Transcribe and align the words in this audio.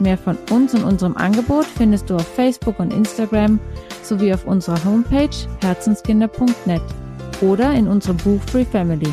Mehr 0.00 0.18
von 0.18 0.36
uns 0.50 0.74
und 0.74 0.84
unserem 0.84 1.16
Angebot 1.16 1.64
findest 1.64 2.10
du 2.10 2.16
auf 2.16 2.26
Facebook 2.26 2.78
und 2.78 2.92
Instagram 2.92 3.60
sowie 4.02 4.32
auf 4.32 4.46
unserer 4.46 4.82
Homepage 4.84 5.30
herzenskinder.net 5.60 6.82
oder 7.40 7.72
in 7.72 7.88
unserem 7.88 8.16
Buch 8.18 8.40
Free 8.50 8.64
Family. 8.64 9.12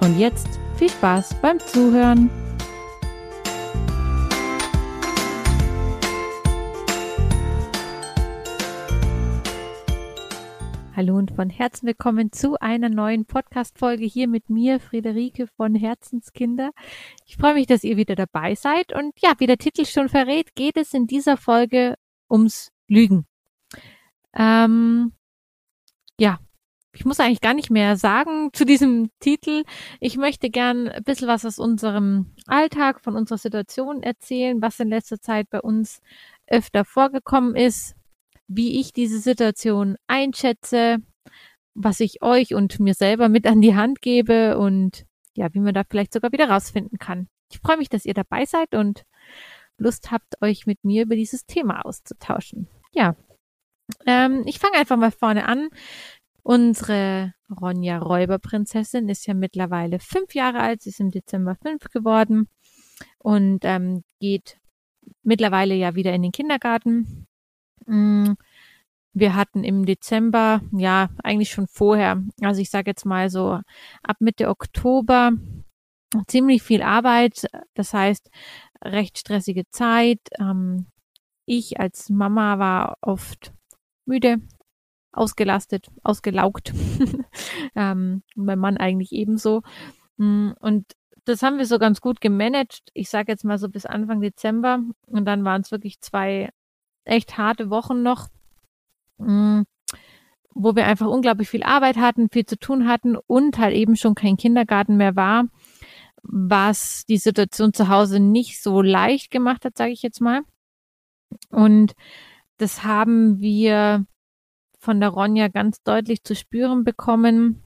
Und 0.00 0.18
jetzt 0.18 0.48
viel 0.76 0.90
Spaß 0.90 1.36
beim 1.40 1.58
Zuhören! 1.58 2.43
Hallo 10.96 11.16
und 11.16 11.32
von 11.32 11.50
Herzen 11.50 11.88
willkommen 11.88 12.30
zu 12.30 12.56
einer 12.60 12.88
neuen 12.88 13.24
Podcast-Folge 13.24 14.04
hier 14.04 14.28
mit 14.28 14.48
mir, 14.48 14.78
Friederike 14.78 15.48
von 15.56 15.74
Herzenskinder. 15.74 16.70
Ich 17.26 17.36
freue 17.36 17.54
mich, 17.54 17.66
dass 17.66 17.82
ihr 17.82 17.96
wieder 17.96 18.14
dabei 18.14 18.54
seid. 18.54 18.92
Und 18.92 19.12
ja, 19.20 19.32
wie 19.38 19.48
der 19.48 19.58
Titel 19.58 19.86
schon 19.86 20.08
verrät, 20.08 20.54
geht 20.54 20.76
es 20.76 20.94
in 20.94 21.08
dieser 21.08 21.36
Folge 21.36 21.96
ums 22.30 22.70
Lügen. 22.86 23.26
Ähm, 24.34 25.14
ja, 26.20 26.38
ich 26.92 27.04
muss 27.04 27.18
eigentlich 27.18 27.40
gar 27.40 27.54
nicht 27.54 27.70
mehr 27.70 27.96
sagen 27.96 28.50
zu 28.52 28.64
diesem 28.64 29.10
Titel. 29.18 29.64
Ich 29.98 30.16
möchte 30.16 30.48
gern 30.48 30.86
ein 30.86 31.02
bisschen 31.02 31.26
was 31.26 31.44
aus 31.44 31.58
unserem 31.58 32.36
Alltag, 32.46 33.00
von 33.00 33.16
unserer 33.16 33.38
Situation 33.38 34.04
erzählen, 34.04 34.62
was 34.62 34.78
in 34.78 34.90
letzter 34.90 35.20
Zeit 35.20 35.50
bei 35.50 35.60
uns 35.60 36.00
öfter 36.46 36.84
vorgekommen 36.84 37.56
ist, 37.56 37.96
wie 38.46 38.80
ich 38.80 38.92
diese 38.92 39.18
Situation 39.18 39.96
einschätze, 40.06 40.98
was 41.74 42.00
ich 42.00 42.22
euch 42.22 42.54
und 42.54 42.78
mir 42.80 42.94
selber 42.94 43.28
mit 43.28 43.46
an 43.46 43.60
die 43.60 43.74
Hand 43.74 44.00
gebe 44.00 44.58
und 44.58 45.06
ja, 45.34 45.52
wie 45.52 45.60
man 45.60 45.74
da 45.74 45.82
vielleicht 45.88 46.12
sogar 46.12 46.32
wieder 46.32 46.48
rausfinden 46.48 46.98
kann. 46.98 47.28
Ich 47.50 47.58
freue 47.58 47.76
mich, 47.76 47.88
dass 47.88 48.04
ihr 48.04 48.14
dabei 48.14 48.44
seid 48.44 48.74
und 48.74 49.04
Lust 49.76 50.10
habt, 50.10 50.40
euch 50.40 50.66
mit 50.66 50.84
mir 50.84 51.02
über 51.02 51.16
dieses 51.16 51.46
Thema 51.46 51.84
auszutauschen. 51.84 52.68
Ja, 52.92 53.16
ähm, 54.06 54.42
ich 54.46 54.58
fange 54.58 54.76
einfach 54.76 54.96
mal 54.96 55.10
vorne 55.10 55.46
an. 55.46 55.68
Unsere 56.42 57.34
Ronja 57.50 57.98
Räuberprinzessin 57.98 59.08
ist 59.08 59.26
ja 59.26 59.34
mittlerweile 59.34 59.98
fünf 59.98 60.34
Jahre 60.34 60.60
alt. 60.60 60.82
Sie 60.82 60.90
ist 60.90 61.00
im 61.00 61.10
Dezember 61.10 61.56
fünf 61.56 61.84
geworden 61.90 62.48
und 63.18 63.64
ähm, 63.64 64.04
geht 64.20 64.58
mittlerweile 65.22 65.74
ja 65.74 65.94
wieder 65.94 66.12
in 66.12 66.22
den 66.22 66.32
Kindergarten. 66.32 67.26
Mm, 67.86 68.34
wir 69.12 69.34
hatten 69.36 69.64
im 69.64 69.86
Dezember, 69.86 70.60
ja, 70.72 71.08
eigentlich 71.22 71.50
schon 71.50 71.68
vorher, 71.68 72.22
also 72.42 72.60
ich 72.60 72.70
sage 72.70 72.90
jetzt 72.90 73.04
mal 73.06 73.30
so 73.30 73.60
ab 74.02 74.16
Mitte 74.18 74.48
Oktober, 74.48 75.32
ziemlich 76.26 76.62
viel 76.62 76.82
Arbeit. 76.82 77.46
Das 77.74 77.92
heißt, 77.92 78.30
recht 78.82 79.18
stressige 79.18 79.68
Zeit. 79.70 80.20
Ähm, 80.38 80.86
ich 81.46 81.80
als 81.80 82.10
Mama 82.10 82.58
war 82.58 82.96
oft 83.00 83.52
müde, 84.06 84.38
ausgelastet, 85.12 85.88
ausgelaugt. 86.02 86.72
ähm, 87.76 88.22
mein 88.34 88.58
Mann 88.58 88.76
eigentlich 88.76 89.12
ebenso. 89.12 89.62
Mm, 90.16 90.52
und 90.60 90.86
das 91.24 91.42
haben 91.42 91.58
wir 91.58 91.66
so 91.66 91.78
ganz 91.78 92.00
gut 92.00 92.20
gemanagt. 92.20 92.90
Ich 92.94 93.08
sage 93.10 93.32
jetzt 93.32 93.44
mal 93.44 93.58
so 93.58 93.68
bis 93.68 93.86
Anfang 93.86 94.20
Dezember. 94.20 94.80
Und 95.06 95.24
dann 95.26 95.44
waren 95.44 95.62
es 95.62 95.70
wirklich 95.70 96.00
zwei 96.00 96.50
echt 97.04 97.38
harte 97.38 97.70
Wochen 97.70 98.02
noch, 98.02 98.28
mh, 99.18 99.60
mm, 99.60 99.64
wo 100.54 100.76
wir 100.76 100.86
einfach 100.86 101.08
unglaublich 101.08 101.48
viel 101.48 101.64
Arbeit 101.64 101.96
hatten, 101.96 102.28
viel 102.30 102.46
zu 102.46 102.56
tun 102.58 102.86
hatten 102.86 103.16
und 103.16 103.58
halt 103.58 103.74
eben 103.74 103.96
schon 103.96 104.14
kein 104.14 104.36
Kindergarten 104.36 104.96
mehr 104.96 105.16
war, 105.16 105.46
was 106.22 107.04
die 107.06 107.18
Situation 107.18 107.72
zu 107.72 107.88
Hause 107.88 108.20
nicht 108.20 108.62
so 108.62 108.80
leicht 108.80 109.30
gemacht 109.30 109.64
hat, 109.64 109.76
sage 109.76 109.92
ich 109.92 110.02
jetzt 110.02 110.20
mal. 110.20 110.42
Und 111.50 111.94
das 112.58 112.84
haben 112.84 113.40
wir 113.40 114.06
von 114.78 115.00
der 115.00 115.08
Ronja 115.08 115.48
ganz 115.48 115.82
deutlich 115.82 116.22
zu 116.22 116.36
spüren 116.36 116.84
bekommen, 116.84 117.62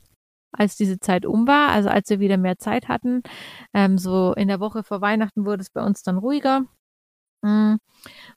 als 0.52 0.76
diese 0.76 0.98
Zeit 0.98 1.26
um 1.26 1.46
war, 1.46 1.70
also 1.70 1.88
als 1.90 2.08
wir 2.08 2.20
wieder 2.20 2.38
mehr 2.38 2.58
Zeit 2.58 2.88
hatten. 2.88 3.22
Ähm, 3.74 3.98
so 3.98 4.32
in 4.34 4.48
der 4.48 4.60
Woche 4.60 4.82
vor 4.82 5.00
Weihnachten 5.00 5.44
wurde 5.44 5.62
es 5.62 5.70
bei 5.70 5.84
uns 5.84 6.02
dann 6.02 6.16
ruhiger. 6.16 6.64
Mm. 7.42 7.76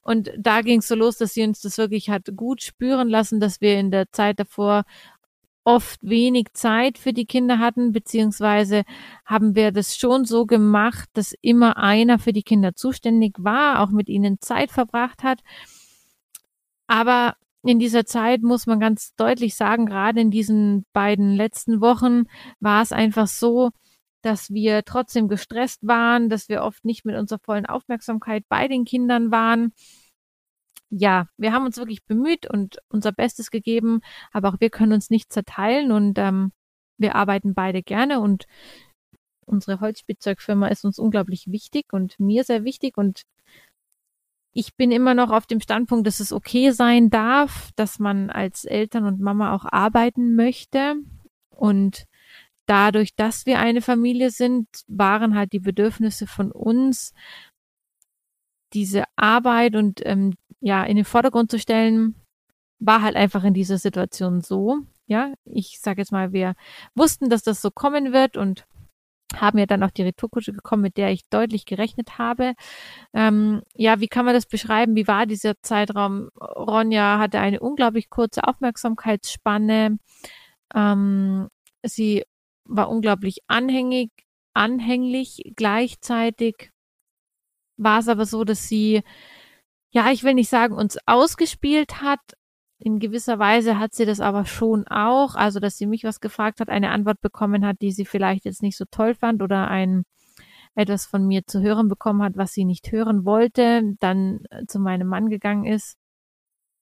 Und 0.02 0.32
da 0.36 0.62
ging 0.62 0.80
es 0.80 0.88
so 0.88 0.94
los, 0.94 1.16
dass 1.18 1.34
sie 1.34 1.44
uns 1.44 1.60
das 1.60 1.78
wirklich 1.78 2.10
hat 2.10 2.36
gut 2.36 2.62
spüren 2.62 3.08
lassen, 3.08 3.40
dass 3.40 3.60
wir 3.60 3.78
in 3.78 3.90
der 3.90 4.10
Zeit 4.10 4.40
davor 4.40 4.84
oft 5.64 6.00
wenig 6.02 6.48
Zeit 6.54 6.98
für 6.98 7.12
die 7.12 7.26
Kinder 7.26 7.58
hatten, 7.58 7.92
beziehungsweise 7.92 8.82
haben 9.24 9.54
wir 9.54 9.70
das 9.72 9.96
schon 9.96 10.24
so 10.24 10.44
gemacht, 10.46 11.08
dass 11.12 11.34
immer 11.40 11.76
einer 11.76 12.18
für 12.18 12.32
die 12.32 12.42
Kinder 12.42 12.74
zuständig 12.74 13.36
war, 13.38 13.80
auch 13.80 13.90
mit 13.90 14.08
ihnen 14.08 14.40
Zeit 14.40 14.72
verbracht 14.72 15.22
hat. 15.22 15.40
Aber 16.88 17.36
in 17.62 17.78
dieser 17.78 18.04
Zeit 18.04 18.42
muss 18.42 18.66
man 18.66 18.80
ganz 18.80 19.14
deutlich 19.14 19.54
sagen, 19.54 19.86
gerade 19.86 20.20
in 20.20 20.30
diesen 20.32 20.84
beiden 20.92 21.32
letzten 21.32 21.80
Wochen 21.80 22.24
war 22.58 22.82
es 22.82 22.92
einfach 22.92 23.28
so, 23.28 23.70
dass 24.22 24.50
wir 24.50 24.84
trotzdem 24.84 25.28
gestresst 25.28 25.86
waren, 25.86 26.28
dass 26.28 26.48
wir 26.48 26.62
oft 26.62 26.84
nicht 26.84 27.04
mit 27.04 27.16
unserer 27.16 27.40
vollen 27.40 27.66
Aufmerksamkeit 27.66 28.44
bei 28.48 28.68
den 28.68 28.84
Kindern 28.84 29.30
waren. 29.30 29.72
Ja, 30.90 31.28
wir 31.36 31.52
haben 31.52 31.64
uns 31.64 31.76
wirklich 31.78 32.04
bemüht 32.04 32.48
und 32.48 32.78
unser 32.88 33.12
Bestes 33.12 33.50
gegeben, 33.50 34.00
aber 34.32 34.50
auch 34.50 34.60
wir 34.60 34.70
können 34.70 34.92
uns 34.92 35.10
nicht 35.10 35.32
zerteilen 35.32 35.90
und 35.90 36.18
ähm, 36.18 36.52
wir 36.98 37.14
arbeiten 37.14 37.54
beide 37.54 37.82
gerne 37.82 38.20
und 38.20 38.46
unsere 39.46 39.80
Holzspielzeugfirma 39.80 40.68
ist 40.68 40.84
uns 40.84 40.98
unglaublich 40.98 41.50
wichtig 41.50 41.92
und 41.92 42.18
mir 42.20 42.44
sehr 42.44 42.64
wichtig 42.64 42.96
und 42.96 43.22
ich 44.54 44.76
bin 44.76 44.90
immer 44.92 45.14
noch 45.14 45.30
auf 45.30 45.46
dem 45.46 45.60
Standpunkt, 45.60 46.06
dass 46.06 46.20
es 46.20 46.32
okay 46.32 46.70
sein 46.72 47.08
darf, 47.08 47.70
dass 47.74 47.98
man 47.98 48.28
als 48.28 48.66
Eltern 48.66 49.06
und 49.06 49.18
Mama 49.18 49.54
auch 49.54 49.64
arbeiten 49.64 50.34
möchte 50.34 50.96
und 51.50 52.04
dadurch, 52.66 53.14
dass 53.16 53.46
wir 53.46 53.58
eine 53.58 53.82
Familie 53.82 54.30
sind, 54.30 54.66
waren 54.86 55.34
halt 55.34 55.52
die 55.52 55.60
Bedürfnisse 55.60 56.26
von 56.26 56.52
uns, 56.52 57.12
diese 58.72 59.04
Arbeit 59.16 59.76
und 59.76 60.00
ähm, 60.04 60.34
ja 60.60 60.84
in 60.84 60.96
den 60.96 61.04
Vordergrund 61.04 61.50
zu 61.50 61.58
stellen, 61.58 62.14
war 62.78 63.02
halt 63.02 63.16
einfach 63.16 63.44
in 63.44 63.54
dieser 63.54 63.78
Situation 63.78 64.40
so. 64.40 64.78
Ja, 65.06 65.34
ich 65.44 65.80
sage 65.80 66.00
jetzt 66.00 66.12
mal, 66.12 66.32
wir 66.32 66.54
wussten, 66.94 67.28
dass 67.28 67.42
das 67.42 67.60
so 67.60 67.70
kommen 67.70 68.12
wird 68.12 68.36
und 68.36 68.64
haben 69.36 69.58
ja 69.58 69.66
dann 69.66 69.82
auch 69.82 69.90
die 69.90 70.02
Retourkutsche 70.02 70.52
gekommen, 70.52 70.82
mit 70.82 70.96
der 70.96 71.10
ich 71.10 71.28
deutlich 71.28 71.64
gerechnet 71.64 72.18
habe. 72.18 72.54
Ähm, 73.14 73.62
ja, 73.74 74.00
wie 74.00 74.08
kann 74.08 74.24
man 74.24 74.34
das 74.34 74.46
beschreiben? 74.46 74.96
Wie 74.96 75.06
war 75.06 75.26
dieser 75.26 75.54
Zeitraum? 75.62 76.28
Ronja 76.38 77.18
hatte 77.18 77.40
eine 77.40 77.60
unglaublich 77.60 78.10
kurze 78.10 78.44
Aufmerksamkeitsspanne. 78.44 79.98
Ähm, 80.74 81.48
sie 81.82 82.24
war 82.64 82.88
unglaublich 82.88 83.38
anhängig, 83.46 84.10
anhänglich. 84.54 85.52
Gleichzeitig 85.56 86.70
war 87.76 88.00
es 88.00 88.08
aber 88.08 88.26
so, 88.26 88.44
dass 88.44 88.68
sie, 88.68 89.02
ja, 89.90 90.10
ich 90.10 90.24
will 90.24 90.34
nicht 90.34 90.50
sagen, 90.50 90.74
uns 90.74 90.98
ausgespielt 91.06 92.02
hat. 92.02 92.20
In 92.78 92.98
gewisser 92.98 93.38
Weise 93.38 93.78
hat 93.78 93.94
sie 93.94 94.06
das 94.06 94.20
aber 94.20 94.44
schon 94.44 94.86
auch. 94.88 95.34
Also, 95.36 95.60
dass 95.60 95.76
sie 95.76 95.86
mich 95.86 96.04
was 96.04 96.20
gefragt 96.20 96.60
hat, 96.60 96.68
eine 96.68 96.90
Antwort 96.90 97.20
bekommen 97.20 97.64
hat, 97.64 97.76
die 97.80 97.92
sie 97.92 98.04
vielleicht 98.04 98.44
jetzt 98.44 98.62
nicht 98.62 98.76
so 98.76 98.84
toll 98.90 99.14
fand 99.14 99.42
oder 99.42 99.68
ein 99.68 100.04
etwas 100.74 101.06
von 101.06 101.26
mir 101.26 101.46
zu 101.46 101.60
hören 101.60 101.88
bekommen 101.88 102.22
hat, 102.22 102.36
was 102.36 102.52
sie 102.52 102.64
nicht 102.64 102.92
hören 102.92 103.24
wollte, 103.24 103.94
dann 104.00 104.40
äh, 104.50 104.64
zu 104.66 104.80
meinem 104.80 105.08
Mann 105.08 105.28
gegangen 105.28 105.64
ist, 105.64 105.98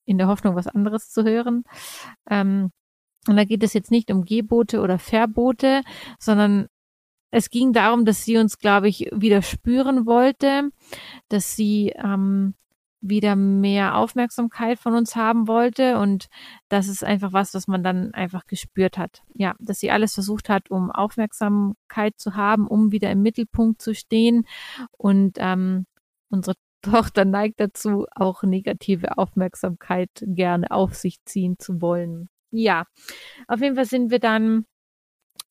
in 0.04 0.18
der 0.18 0.28
Hoffnung, 0.28 0.54
was 0.56 0.66
anderes 0.68 1.10
zu 1.10 1.24
hören. 1.24 1.64
Ähm, 2.28 2.70
und 3.28 3.36
da 3.36 3.44
geht 3.44 3.62
es 3.62 3.74
jetzt 3.74 3.90
nicht 3.90 4.10
um 4.10 4.24
Gebote 4.24 4.80
oder 4.80 4.98
Verbote, 4.98 5.82
sondern 6.18 6.66
es 7.30 7.50
ging 7.50 7.72
darum, 7.72 8.04
dass 8.04 8.24
sie 8.24 8.38
uns, 8.38 8.58
glaube 8.58 8.88
ich, 8.88 9.08
wieder 9.12 9.42
spüren 9.42 10.06
wollte, 10.06 10.70
dass 11.28 11.54
sie 11.54 11.92
ähm, 11.96 12.54
wieder 13.00 13.34
mehr 13.36 13.96
Aufmerksamkeit 13.96 14.78
von 14.78 14.94
uns 14.94 15.16
haben 15.16 15.48
wollte 15.48 15.98
und 15.98 16.28
das 16.68 16.88
ist 16.88 17.02
einfach 17.02 17.32
was, 17.32 17.54
was 17.54 17.66
man 17.66 17.82
dann 17.82 18.12
einfach 18.12 18.46
gespürt 18.46 18.98
hat. 18.98 19.22
Ja, 19.34 19.54
dass 19.58 19.80
sie 19.80 19.90
alles 19.90 20.14
versucht 20.14 20.48
hat, 20.48 20.70
um 20.70 20.90
Aufmerksamkeit 20.90 22.18
zu 22.18 22.34
haben, 22.34 22.66
um 22.66 22.92
wieder 22.92 23.10
im 23.10 23.22
Mittelpunkt 23.22 23.80
zu 23.80 23.94
stehen 23.94 24.46
und 24.98 25.38
ähm, 25.38 25.86
unsere 26.30 26.56
Tochter 26.82 27.24
neigt 27.26 27.60
dazu, 27.60 28.06
auch 28.14 28.42
negative 28.42 29.18
Aufmerksamkeit 29.18 30.10
gerne 30.22 30.70
auf 30.70 30.94
sich 30.94 31.22
ziehen 31.24 31.58
zu 31.58 31.82
wollen. 31.82 32.30
Ja, 32.52 32.84
auf 33.48 33.60
jeden 33.60 33.76
Fall 33.76 33.84
sind 33.84 34.10
wir 34.10 34.18
dann 34.18 34.66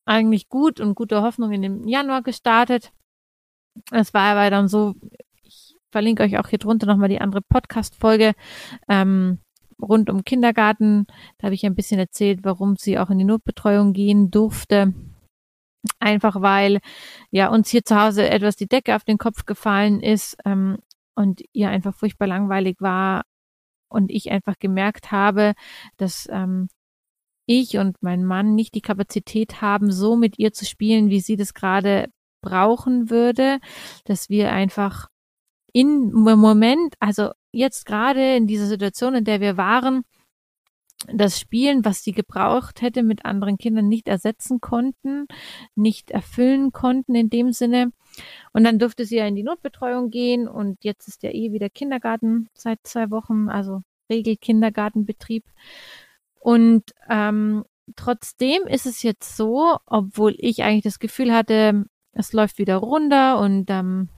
eigentlich 0.05 0.49
gut 0.49 0.79
und 0.79 0.95
gute 0.95 1.21
Hoffnung 1.21 1.51
in 1.51 1.61
dem 1.61 1.87
Januar 1.87 2.23
gestartet. 2.23 2.91
Es 3.91 4.13
war 4.13 4.35
aber 4.35 4.49
dann 4.49 4.67
so, 4.67 4.95
ich 5.43 5.75
verlinke 5.91 6.23
euch 6.23 6.37
auch 6.37 6.47
hier 6.47 6.59
drunter 6.59 6.87
nochmal 6.87 7.09
die 7.09 7.21
andere 7.21 7.41
Podcast-Folge 7.41 8.33
ähm, 8.89 9.39
rund 9.81 10.09
um 10.09 10.23
Kindergarten. 10.23 11.05
Da 11.37 11.45
habe 11.45 11.55
ich 11.55 11.65
ein 11.65 11.75
bisschen 11.75 11.99
erzählt, 11.99 12.39
warum 12.43 12.75
sie 12.75 12.97
auch 12.99 13.09
in 13.09 13.19
die 13.19 13.23
Notbetreuung 13.23 13.93
gehen 13.93 14.31
durfte. 14.31 14.93
Einfach 15.99 16.41
weil 16.41 16.79
ja 17.31 17.49
uns 17.49 17.69
hier 17.69 17.85
zu 17.85 17.99
Hause 18.01 18.29
etwas 18.29 18.57
die 18.57 18.67
Decke 18.67 18.95
auf 18.95 19.05
den 19.05 19.17
Kopf 19.17 19.45
gefallen 19.45 20.01
ist 20.01 20.37
ähm, 20.43 20.79
und 21.15 21.41
ihr 21.53 21.69
einfach 21.69 21.95
furchtbar 21.95 22.27
langweilig 22.27 22.77
war 22.81 23.23
und 23.89 24.11
ich 24.11 24.31
einfach 24.31 24.59
gemerkt 24.59 25.11
habe, 25.11 25.53
dass 25.97 26.27
ähm, 26.31 26.67
ich 27.49 27.77
und 27.77 27.97
mein 28.01 28.23
Mann 28.23 28.53
nicht 28.53 28.75
die 28.75 28.81
Kapazität 28.81 29.61
haben, 29.61 29.91
so 29.91 30.15
mit 30.15 30.37
ihr 30.37 30.53
zu 30.53 30.65
spielen, 30.65 31.09
wie 31.09 31.19
sie 31.19 31.35
das 31.35 31.55
gerade 31.55 32.09
brauchen 32.41 33.09
würde, 33.09 33.59
dass 34.05 34.29
wir 34.29 34.51
einfach 34.51 35.07
in 35.73 36.11
Moment, 36.13 36.95
also 36.99 37.31
jetzt 37.51 37.85
gerade 37.85 38.35
in 38.35 38.45
dieser 38.45 38.67
Situation, 38.67 39.15
in 39.15 39.23
der 39.23 39.41
wir 39.41 39.57
waren, 39.57 40.03
das 41.07 41.39
Spielen, 41.39 41.85
was 41.85 42.03
sie 42.03 42.11
gebraucht 42.11 42.81
hätte, 42.81 43.03
mit 43.03 43.25
anderen 43.25 43.57
Kindern 43.57 43.87
nicht 43.87 44.07
ersetzen 44.07 44.59
konnten, 44.61 45.27
nicht 45.75 46.11
erfüllen 46.11 46.71
konnten 46.71 47.15
in 47.15 47.29
dem 47.29 47.51
Sinne. 47.51 47.91
Und 48.53 48.63
dann 48.63 48.79
durfte 48.79 49.05
sie 49.05 49.17
ja 49.17 49.25
in 49.25 49.35
die 49.35 49.43
Notbetreuung 49.43 50.11
gehen 50.11 50.47
und 50.47 50.83
jetzt 50.83 51.07
ist 51.07 51.23
ja 51.23 51.31
eh 51.31 51.51
wieder 51.51 51.69
Kindergarten 51.69 52.49
seit 52.53 52.79
zwei 52.83 53.09
Wochen, 53.09 53.49
also 53.49 53.81
Regelkindergartenbetrieb. 54.11 55.45
Und 56.39 56.93
ähm, 57.09 57.65
trotzdem 57.95 58.63
ist 58.67 58.85
es 58.85 59.03
jetzt 59.03 59.35
so, 59.35 59.77
obwohl 59.85 60.35
ich 60.37 60.63
eigentlich 60.63 60.83
das 60.83 60.99
Gefühl 60.99 61.33
hatte, 61.33 61.85
es 62.13 62.33
läuft 62.33 62.57
wieder 62.57 62.77
runter 62.77 63.39
und 63.39 63.69
ähm, 63.69 64.09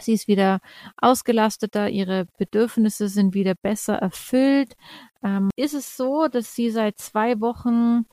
sie 0.00 0.12
ist 0.12 0.28
wieder 0.28 0.60
ausgelasteter, 0.96 1.88
ihre 1.88 2.26
Bedürfnisse 2.38 3.08
sind 3.08 3.34
wieder 3.34 3.54
besser 3.54 3.94
erfüllt, 3.96 4.76
ähm, 5.22 5.50
ist 5.56 5.74
es 5.74 5.96
so, 5.96 6.28
dass 6.28 6.54
sie 6.54 6.70
seit 6.70 6.98
zwei 6.98 7.40
Wochen 7.40 8.06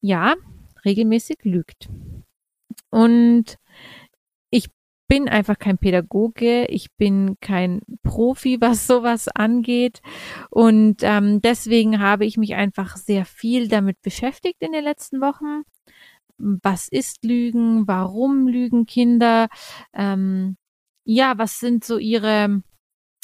ja 0.00 0.34
regelmäßig 0.84 1.38
lügt. 1.42 1.88
Und 2.90 3.58
bin 5.08 5.28
einfach 5.28 5.58
kein 5.58 5.78
Pädagoge, 5.78 6.66
ich 6.66 6.92
bin 6.96 7.38
kein 7.40 7.80
Profi, 8.02 8.60
was 8.60 8.86
sowas 8.86 9.28
angeht. 9.28 10.00
Und 10.50 10.98
ähm, 11.02 11.40
deswegen 11.40 12.00
habe 12.00 12.26
ich 12.26 12.36
mich 12.36 12.54
einfach 12.54 12.96
sehr 12.96 13.24
viel 13.24 13.68
damit 13.68 14.00
beschäftigt 14.02 14.60
in 14.60 14.72
den 14.72 14.84
letzten 14.84 15.20
Wochen. 15.20 15.62
Was 16.36 16.88
ist 16.88 17.24
Lügen? 17.24 17.88
Warum 17.88 18.46
lügen 18.46 18.86
Kinder? 18.86 19.48
Ähm, 19.92 20.56
ja, 21.04 21.38
was 21.38 21.58
sind 21.58 21.84
so 21.84 21.98
ihre 21.98 22.62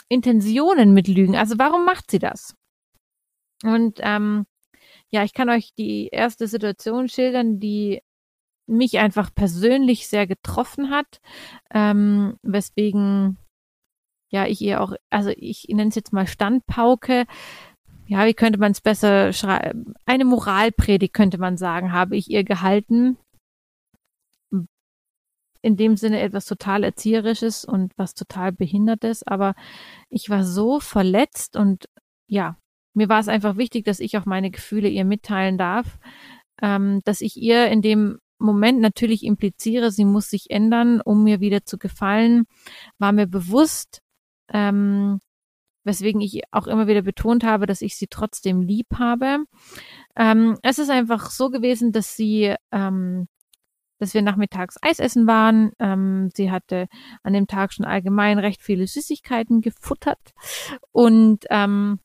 Intentionen 0.09 0.95
mit 0.95 1.07
Lügen? 1.07 1.37
Also 1.37 1.59
warum 1.59 1.85
macht 1.85 2.11
sie 2.11 2.19
das? 2.19 2.57
Und 3.63 4.01
ähm, 4.03 4.47
ja, 5.11 5.23
ich 5.23 5.35
kann 5.35 5.51
euch 5.51 5.75
die 5.75 6.09
erste 6.09 6.49
Situation 6.49 7.09
schildern, 7.09 7.61
die 7.61 8.03
mich 8.67 8.99
einfach 8.99 9.35
persönlich 9.35 10.09
sehr 10.09 10.27
getroffen 10.27 10.91
hat, 10.91 11.21
ähm, 11.73 12.39
weswegen 12.43 13.39
ja 14.31 14.47
ich 14.47 14.61
ihr 14.61 14.81
auch, 14.81 14.95
also 15.11 15.31
ich 15.37 15.67
nenne 15.69 15.89
es 15.89 15.95
jetzt 15.95 16.13
mal 16.13 16.27
Standpauke. 16.27 17.27
Ja, 18.07 18.27
wie 18.27 18.35
könnte 18.35 18.59
man 18.59 18.73
es 18.73 18.81
besser 18.81 19.33
schreiben? 19.33 19.95
Eine 20.05 20.25
Moralpredigt 20.25 21.15
könnte 21.15 21.39
man 21.39 21.57
sagen, 21.57 21.93
habe 21.93 22.17
ich 22.17 22.31
ihr 22.31 22.45
gehalten. 22.45 23.17
In 25.63 25.77
dem 25.79 25.97
Sinne 25.97 26.21
etwas 26.21 26.45
total 26.45 26.85
Erzieherisches 26.85 27.65
und 27.65 27.93
was 27.97 28.13
total 28.15 28.53
Behindertes, 28.53 29.27
aber 29.27 29.55
ich 30.11 30.29
war 30.29 30.45
so 30.45 30.79
verletzt 30.79 31.57
und 31.57 31.89
ja, 32.27 32.59
mir 32.93 33.09
war 33.09 33.21
es 33.21 33.29
einfach 33.29 33.57
wichtig, 33.57 33.87
dass 33.87 33.99
ich 33.99 34.19
auch 34.19 34.27
meine 34.27 34.51
Gefühle 34.51 34.89
ihr 34.89 35.07
mitteilen 35.07 35.57
darf, 35.57 35.99
ähm, 36.61 37.01
dass 37.05 37.23
ich 37.23 37.39
ihr 37.39 37.69
in 37.69 37.81
dem 37.81 38.19
Moment 38.39 38.81
natürlich 38.81 39.25
impliziere, 39.25 39.91
sie 39.91 40.05
muss 40.05 40.29
sich 40.31 40.51
ändern, 40.51 41.01
um 41.01 41.25
mir 41.25 41.41
wieder 41.41 41.65
zu 41.65 41.79
gefallen, 41.79 42.45
war 42.99 43.13
mir 43.13 43.27
bewusst, 43.27 44.01
ähm, 44.53 45.21
weswegen 45.85 46.21
ich 46.21 46.43
auch 46.51 46.67
immer 46.67 46.87
wieder 46.87 47.03
betont 47.03 47.45
habe, 47.45 47.67
dass 47.67 47.83
ich 47.83 47.97
sie 47.97 48.09
trotzdem 48.09 48.63
lieb 48.63 48.87
habe. 48.99 49.45
Ähm, 50.17 50.59
es 50.63 50.79
ist 50.79 50.91
einfach 50.91 51.31
so 51.31 51.51
gewesen, 51.51 51.93
dass 51.93 52.17
sie, 52.17 52.55
ähm, 52.73 53.29
dass 53.99 54.15
wir 54.15 54.23
nachmittags 54.23 54.77
Eis 54.83 54.99
essen 54.99 55.27
waren. 55.27 55.73
Ähm, 55.79 56.31
sie 56.35 56.51
hatte 56.51 56.89
an 57.23 57.35
dem 57.35 57.47
Tag 57.47 57.73
schon 57.73 57.85
allgemein 57.85 58.39
recht 58.39 58.63
viele 58.63 58.87
Süßigkeiten 58.87 59.61
gefuttert 59.61 60.33
und 60.93 61.45
ähm, 61.51 62.01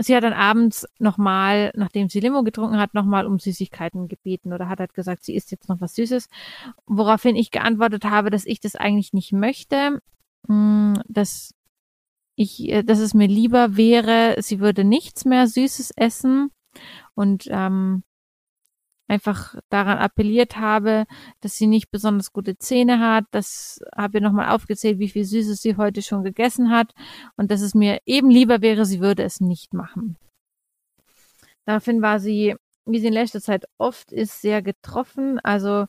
sie 0.00 0.16
hat 0.16 0.24
dann 0.24 0.32
abends 0.32 0.86
nochmal, 0.98 1.72
nachdem 1.74 2.08
sie 2.08 2.20
Limo 2.20 2.42
getrunken 2.42 2.78
hat, 2.78 2.94
nochmal 2.94 3.26
um 3.26 3.38
Süßigkeiten 3.38 4.08
gebeten 4.08 4.52
oder 4.52 4.68
hat 4.68 4.80
halt 4.80 4.94
gesagt, 4.94 5.24
sie 5.24 5.34
isst 5.34 5.50
jetzt 5.50 5.68
noch 5.68 5.80
was 5.80 5.94
Süßes. 5.94 6.28
Woraufhin 6.86 7.36
ich 7.36 7.50
geantwortet 7.50 8.04
habe, 8.04 8.30
dass 8.30 8.46
ich 8.46 8.60
das 8.60 8.76
eigentlich 8.76 9.12
nicht 9.12 9.32
möchte, 9.32 10.00
mm, 10.48 10.94
dass 11.08 11.54
ich, 12.36 12.68
äh, 12.68 12.82
dass 12.82 12.98
es 12.98 13.14
mir 13.14 13.28
lieber 13.28 13.76
wäre, 13.76 14.36
sie 14.38 14.60
würde 14.60 14.84
nichts 14.84 15.24
mehr 15.24 15.46
Süßes 15.46 15.92
essen 15.96 16.50
und 17.14 17.46
ähm, 17.50 18.02
einfach 19.10 19.56
daran 19.70 19.98
appelliert 19.98 20.56
habe, 20.56 21.04
dass 21.40 21.56
sie 21.56 21.66
nicht 21.66 21.90
besonders 21.90 22.32
gute 22.32 22.56
Zähne 22.56 23.00
hat. 23.00 23.24
Das 23.32 23.80
habe 23.94 24.18
ich 24.18 24.22
nochmal 24.22 24.54
aufgezählt, 24.54 25.00
wie 25.00 25.08
viel 25.08 25.24
Süßes 25.24 25.60
sie 25.60 25.76
heute 25.76 26.00
schon 26.00 26.22
gegessen 26.22 26.70
hat 26.70 26.92
und 27.36 27.50
dass 27.50 27.60
es 27.60 27.74
mir 27.74 27.98
eben 28.06 28.30
lieber 28.30 28.62
wäre, 28.62 28.86
sie 28.86 29.00
würde 29.00 29.24
es 29.24 29.40
nicht 29.40 29.74
machen. 29.74 30.16
Daraufhin 31.66 32.02
war 32.02 32.20
sie, 32.20 32.54
wie 32.86 33.00
sie 33.00 33.08
in 33.08 33.12
letzter 33.12 33.40
Zeit 33.40 33.64
oft 33.78 34.12
ist, 34.12 34.40
sehr 34.40 34.62
getroffen. 34.62 35.40
Also 35.40 35.86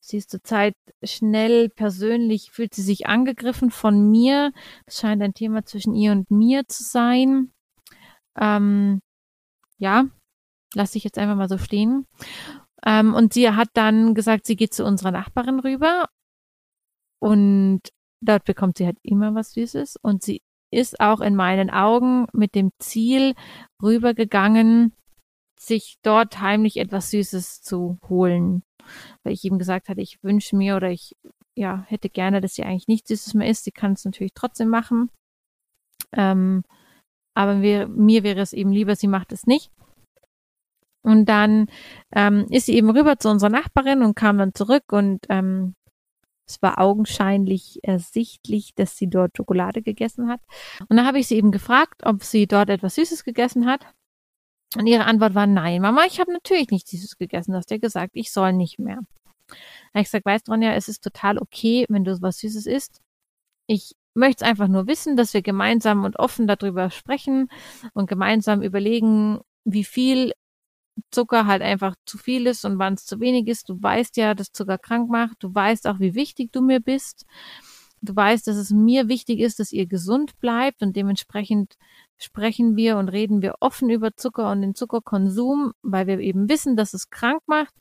sie 0.00 0.18
ist 0.18 0.30
zurzeit 0.30 0.74
schnell 1.02 1.70
persönlich, 1.70 2.50
fühlt 2.52 2.74
sie 2.74 2.82
sich 2.82 3.06
angegriffen 3.06 3.70
von 3.70 4.10
mir. 4.10 4.52
Das 4.84 4.98
scheint 4.98 5.22
ein 5.22 5.34
Thema 5.34 5.64
zwischen 5.64 5.94
ihr 5.94 6.12
und 6.12 6.30
mir 6.30 6.68
zu 6.68 6.82
sein. 6.82 7.52
Ähm, 8.38 9.00
ja, 9.78 10.06
lasse 10.74 10.98
ich 10.98 11.04
jetzt 11.04 11.18
einfach 11.18 11.36
mal 11.36 11.48
so 11.48 11.58
stehen. 11.58 12.06
Ähm, 12.84 13.14
und 13.14 13.32
sie 13.32 13.50
hat 13.50 13.68
dann 13.74 14.14
gesagt, 14.14 14.46
sie 14.46 14.56
geht 14.56 14.74
zu 14.74 14.84
unserer 14.84 15.10
Nachbarin 15.10 15.60
rüber 15.60 16.08
und 17.20 17.80
dort 18.20 18.44
bekommt 18.44 18.78
sie 18.78 18.86
halt 18.86 18.98
immer 19.02 19.34
was 19.34 19.52
Süßes 19.52 19.96
und 20.02 20.22
sie 20.22 20.42
ist 20.70 21.00
auch 21.00 21.20
in 21.20 21.36
meinen 21.36 21.70
Augen 21.70 22.26
mit 22.32 22.54
dem 22.54 22.70
Ziel 22.78 23.34
rübergegangen, 23.82 24.92
sich 25.58 25.96
dort 26.02 26.40
heimlich 26.40 26.78
etwas 26.78 27.10
Süßes 27.10 27.62
zu 27.62 27.98
holen. 28.08 28.62
Weil 29.22 29.32
ich 29.32 29.44
ihm 29.44 29.58
gesagt 29.58 29.88
hatte, 29.88 30.02
ich 30.02 30.22
wünsche 30.22 30.56
mir 30.56 30.76
oder 30.76 30.90
ich 30.90 31.16
ja, 31.56 31.84
hätte 31.86 32.10
gerne, 32.10 32.40
dass 32.40 32.54
sie 32.54 32.64
eigentlich 32.64 32.88
nichts 32.88 33.08
Süßes 33.08 33.34
mehr 33.34 33.48
isst. 33.48 33.64
Sie 33.64 33.70
kann 33.70 33.92
es 33.92 34.04
natürlich 34.04 34.34
trotzdem 34.34 34.68
machen. 34.68 35.10
Ähm, 36.12 36.64
aber 37.34 37.54
mir, 37.54 37.88
mir 37.88 38.22
wäre 38.22 38.40
es 38.40 38.52
eben 38.52 38.72
lieber, 38.72 38.96
sie 38.96 39.08
macht 39.08 39.32
es 39.32 39.46
nicht. 39.46 39.70
Und 41.04 41.26
dann 41.26 41.66
ähm, 42.16 42.46
ist 42.50 42.66
sie 42.66 42.74
eben 42.74 42.90
rüber 42.90 43.18
zu 43.18 43.28
unserer 43.28 43.50
Nachbarin 43.50 44.02
und 44.02 44.16
kam 44.16 44.38
dann 44.38 44.54
zurück 44.54 44.84
und 44.90 45.26
ähm, 45.28 45.74
es 46.46 46.60
war 46.62 46.78
augenscheinlich 46.78 47.80
ersichtlich, 47.82 48.74
dass 48.74 48.96
sie 48.96 49.08
dort 49.08 49.36
Schokolade 49.36 49.82
gegessen 49.82 50.28
hat. 50.28 50.40
Und 50.88 50.96
dann 50.96 51.06
habe 51.06 51.18
ich 51.18 51.28
sie 51.28 51.36
eben 51.36 51.52
gefragt, 51.52 52.02
ob 52.04 52.22
sie 52.22 52.46
dort 52.46 52.70
etwas 52.70 52.96
Süßes 52.96 53.24
gegessen 53.24 53.66
hat. 53.66 53.86
Und 54.76 54.86
ihre 54.86 55.04
Antwort 55.04 55.34
war 55.34 55.46
nein, 55.46 55.82
Mama, 55.82 56.04
ich 56.06 56.20
habe 56.20 56.32
natürlich 56.32 56.70
nichts 56.70 56.90
Süßes 56.90 57.16
gegessen. 57.16 57.52
Du 57.52 57.58
hast 57.58 57.70
ja 57.70 57.78
gesagt, 57.78 58.12
ich 58.14 58.32
soll 58.32 58.52
nicht 58.52 58.78
mehr. 58.78 59.00
Da 59.92 60.00
ich 60.00 60.06
gesagt, 60.06 60.26
weißt 60.26 60.48
du, 60.48 60.52
Ronja, 60.52 60.72
es 60.74 60.88
ist 60.88 61.02
total 61.04 61.38
okay, 61.38 61.86
wenn 61.88 62.04
du 62.04 62.20
was 62.20 62.38
Süßes 62.38 62.66
isst. 62.66 63.00
Ich 63.66 63.94
möchte 64.14 64.44
es 64.44 64.50
einfach 64.50 64.68
nur 64.68 64.86
wissen, 64.86 65.16
dass 65.16 65.34
wir 65.34 65.42
gemeinsam 65.42 66.04
und 66.04 66.18
offen 66.18 66.46
darüber 66.46 66.90
sprechen 66.90 67.48
und 67.94 68.08
gemeinsam 68.08 68.62
überlegen, 68.62 69.40
wie 69.64 69.84
viel 69.84 70.32
Zucker 71.10 71.46
halt 71.46 71.62
einfach 71.62 71.94
zu 72.06 72.18
viel 72.18 72.46
ist 72.46 72.64
und 72.64 72.78
wann 72.78 72.94
es 72.94 73.04
zu 73.04 73.20
wenig 73.20 73.48
ist. 73.48 73.68
Du 73.68 73.82
weißt 73.82 74.16
ja, 74.16 74.34
dass 74.34 74.52
Zucker 74.52 74.78
krank 74.78 75.10
macht. 75.10 75.36
Du 75.40 75.54
weißt 75.54 75.86
auch, 75.88 76.00
wie 76.00 76.14
wichtig 76.14 76.52
du 76.52 76.62
mir 76.62 76.80
bist. 76.80 77.24
Du 78.00 78.14
weißt, 78.14 78.46
dass 78.46 78.56
es 78.56 78.70
mir 78.70 79.08
wichtig 79.08 79.40
ist, 79.40 79.58
dass 79.60 79.72
ihr 79.72 79.86
gesund 79.86 80.38
bleibt 80.38 80.82
und 80.82 80.94
dementsprechend 80.94 81.76
sprechen 82.18 82.76
wir 82.76 82.98
und 82.98 83.08
reden 83.08 83.42
wir 83.42 83.54
offen 83.60 83.88
über 83.90 84.14
Zucker 84.14 84.50
und 84.50 84.60
den 84.60 84.74
Zuckerkonsum, 84.74 85.72
weil 85.82 86.06
wir 86.06 86.18
eben 86.18 86.48
wissen, 86.48 86.76
dass 86.76 86.94
es 86.94 87.10
krank 87.10 87.40
macht 87.46 87.74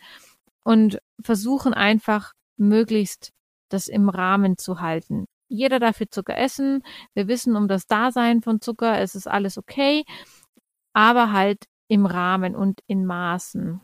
und 0.63 0.99
versuchen 1.21 1.73
einfach 1.73 2.31
möglichst 2.57 3.31
das 3.69 3.87
im 3.87 4.09
Rahmen 4.09 4.57
zu 4.57 4.79
halten. 4.79 5.25
jeder 5.49 5.79
darf 5.79 5.97
viel 5.97 6.09
Zucker 6.09 6.37
essen. 6.37 6.83
Wir 7.13 7.27
wissen 7.27 7.55
um 7.55 7.67
das 7.67 7.85
Dasein 7.85 8.41
von 8.41 8.61
Zucker, 8.61 8.99
es 8.99 9.15
ist 9.15 9.27
alles 9.27 9.57
okay, 9.57 10.03
aber 10.93 11.31
halt 11.31 11.65
im 11.93 12.07
Rahmen 12.07 12.55
und 12.55 12.81
in 12.87 13.05
Maßen. 13.05 13.79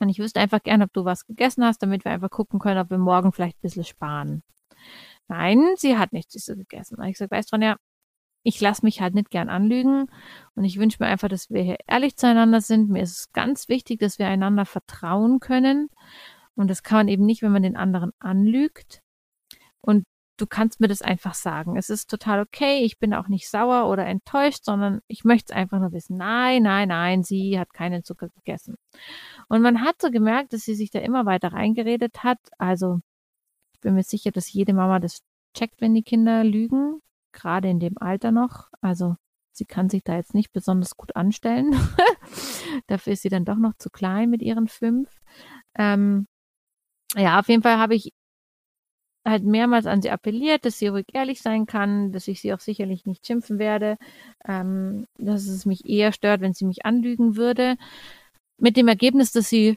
Und 0.00 0.08
ich 0.08 0.18
wüsste 0.18 0.40
einfach 0.40 0.60
gern, 0.60 0.82
ob 0.82 0.92
du 0.92 1.04
was 1.04 1.24
gegessen 1.24 1.64
hast, 1.64 1.80
damit 1.80 2.04
wir 2.04 2.10
einfach 2.10 2.30
gucken 2.30 2.58
können, 2.58 2.80
ob 2.80 2.90
wir 2.90 2.98
morgen 2.98 3.32
vielleicht 3.32 3.58
ein 3.58 3.62
bisschen 3.62 3.84
sparen. 3.84 4.42
Nein, 5.28 5.74
sie 5.76 5.96
hat 5.96 6.12
nichts 6.12 6.44
so 6.44 6.56
gegessen. 6.56 6.96
Und 6.96 7.04
ich 7.04 7.12
gesagt, 7.12 7.30
weißt 7.30 7.52
du, 7.52 7.56
ja, 7.58 7.76
ich 8.42 8.60
lasse 8.60 8.84
mich 8.84 9.00
halt 9.00 9.14
nicht 9.14 9.30
gern 9.30 9.48
anlügen 9.48 10.06
und 10.56 10.64
ich 10.64 10.78
wünsche 10.78 10.98
mir 11.00 11.08
einfach, 11.08 11.28
dass 11.28 11.48
wir 11.48 11.62
hier 11.62 11.76
ehrlich 11.86 12.16
zueinander 12.16 12.60
sind. 12.60 12.90
Mir 12.90 13.02
ist 13.02 13.18
es 13.18 13.32
ganz 13.32 13.68
wichtig, 13.68 14.00
dass 14.00 14.18
wir 14.18 14.26
einander 14.26 14.64
vertrauen 14.64 15.38
können. 15.38 15.90
Und 16.56 16.68
das 16.68 16.82
kann 16.82 16.98
man 16.98 17.08
eben 17.08 17.24
nicht, 17.24 17.42
wenn 17.42 17.52
man 17.52 17.62
den 17.62 17.76
anderen 17.76 18.10
anlügt. 18.18 19.00
Und 19.80 20.04
du 20.38 20.46
kannst 20.46 20.80
mir 20.80 20.88
das 20.88 21.02
einfach 21.02 21.34
sagen. 21.34 21.76
Es 21.76 21.90
ist 21.90 22.08
total 22.08 22.40
okay. 22.40 22.84
Ich 22.84 22.98
bin 22.98 23.12
auch 23.12 23.28
nicht 23.28 23.48
sauer 23.50 23.90
oder 23.90 24.06
enttäuscht, 24.06 24.64
sondern 24.64 25.00
ich 25.08 25.24
möchte 25.24 25.52
es 25.52 25.56
einfach 25.56 25.80
nur 25.80 25.92
wissen. 25.92 26.16
Nein, 26.16 26.62
nein, 26.62 26.88
nein, 26.88 27.22
sie 27.24 27.58
hat 27.58 27.74
keinen 27.74 28.04
Zucker 28.04 28.28
gegessen. 28.30 28.76
Und 29.48 29.62
man 29.62 29.82
hat 29.82 30.00
so 30.00 30.10
gemerkt, 30.10 30.52
dass 30.52 30.62
sie 30.62 30.74
sich 30.74 30.90
da 30.90 31.00
immer 31.00 31.26
weiter 31.26 31.52
reingeredet 31.52 32.22
hat. 32.22 32.38
Also 32.56 33.00
ich 33.74 33.80
bin 33.80 33.94
mir 33.94 34.04
sicher, 34.04 34.30
dass 34.30 34.52
jede 34.52 34.72
Mama 34.72 35.00
das 35.00 35.22
checkt, 35.54 35.80
wenn 35.80 35.94
die 35.94 36.02
Kinder 36.02 36.44
lügen, 36.44 37.00
gerade 37.32 37.68
in 37.68 37.80
dem 37.80 37.98
Alter 37.98 38.30
noch. 38.30 38.68
Also 38.80 39.16
sie 39.52 39.66
kann 39.66 39.88
sich 39.90 40.04
da 40.04 40.16
jetzt 40.16 40.34
nicht 40.34 40.52
besonders 40.52 40.96
gut 40.96 41.16
anstellen. 41.16 41.74
Dafür 42.86 43.12
ist 43.14 43.22
sie 43.22 43.28
dann 43.28 43.44
doch 43.44 43.56
noch 43.56 43.74
zu 43.76 43.90
klein 43.90 44.30
mit 44.30 44.42
ihren 44.42 44.68
fünf. 44.68 45.10
Ähm, 45.74 46.26
ja, 47.16 47.40
auf 47.40 47.48
jeden 47.48 47.62
Fall 47.62 47.78
habe 47.78 47.94
ich 47.94 48.12
halt 49.30 49.44
mehrmals 49.44 49.86
an 49.86 50.02
sie 50.02 50.10
appelliert, 50.10 50.64
dass 50.64 50.78
sie 50.78 50.88
ruhig 50.88 51.06
ehrlich 51.12 51.40
sein 51.42 51.66
kann, 51.66 52.12
dass 52.12 52.28
ich 52.28 52.40
sie 52.40 52.52
auch 52.52 52.60
sicherlich 52.60 53.06
nicht 53.06 53.26
schimpfen 53.26 53.58
werde, 53.58 53.96
ähm, 54.46 55.06
dass 55.18 55.46
es 55.46 55.66
mich 55.66 55.88
eher 55.88 56.12
stört, 56.12 56.40
wenn 56.40 56.54
sie 56.54 56.64
mich 56.64 56.84
anlügen 56.84 57.36
würde. 57.36 57.76
Mit 58.60 58.76
dem 58.76 58.88
Ergebnis, 58.88 59.32
dass 59.32 59.48
sie 59.48 59.76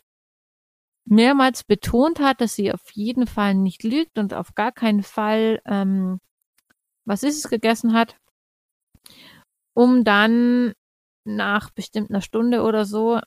mehrmals 1.05 1.63
betont 1.63 2.19
hat, 2.19 2.41
dass 2.41 2.55
sie 2.55 2.71
auf 2.71 2.91
jeden 2.93 3.27
Fall 3.27 3.55
nicht 3.55 3.83
lügt 3.83 4.17
und 4.17 4.33
auf 4.33 4.55
gar 4.55 4.71
keinen 4.71 5.03
Fall, 5.03 5.61
ähm, 5.65 6.19
was 7.05 7.23
ist 7.23 7.37
es 7.37 7.49
gegessen 7.49 7.93
hat, 7.93 8.17
um 9.73 10.03
dann 10.03 10.73
nach 11.25 11.71
bestimmt 11.71 12.09
einer 12.09 12.21
Stunde 12.21 12.63
oder 12.63 12.85
so, 12.85 13.19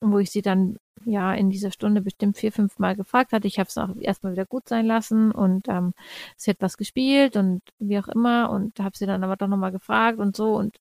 wo 0.00 0.18
ich 0.18 0.30
sie 0.30 0.42
dann 0.42 0.76
ja 1.04 1.32
in 1.34 1.50
dieser 1.50 1.70
Stunde 1.70 2.02
bestimmt 2.02 2.36
vier, 2.36 2.52
fünf 2.52 2.78
Mal 2.78 2.96
gefragt 2.96 3.32
hatte. 3.32 3.46
Ich 3.48 3.58
habe 3.58 3.68
es 3.68 3.78
auch 3.78 3.94
erstmal 4.00 4.32
wieder 4.32 4.46
gut 4.46 4.68
sein 4.68 4.86
lassen 4.86 5.32
und 5.32 5.68
ähm, 5.68 5.94
sie 6.36 6.50
hat 6.50 6.58
was 6.60 6.76
gespielt 6.76 7.36
und 7.36 7.62
wie 7.78 7.98
auch 7.98 8.08
immer 8.08 8.50
und 8.50 8.78
habe 8.80 8.96
sie 8.96 9.06
dann 9.06 9.24
aber 9.24 9.36
doch 9.36 9.48
nochmal 9.48 9.72
gefragt 9.72 10.18
und 10.18 10.36
so 10.36 10.56
und 10.56 10.76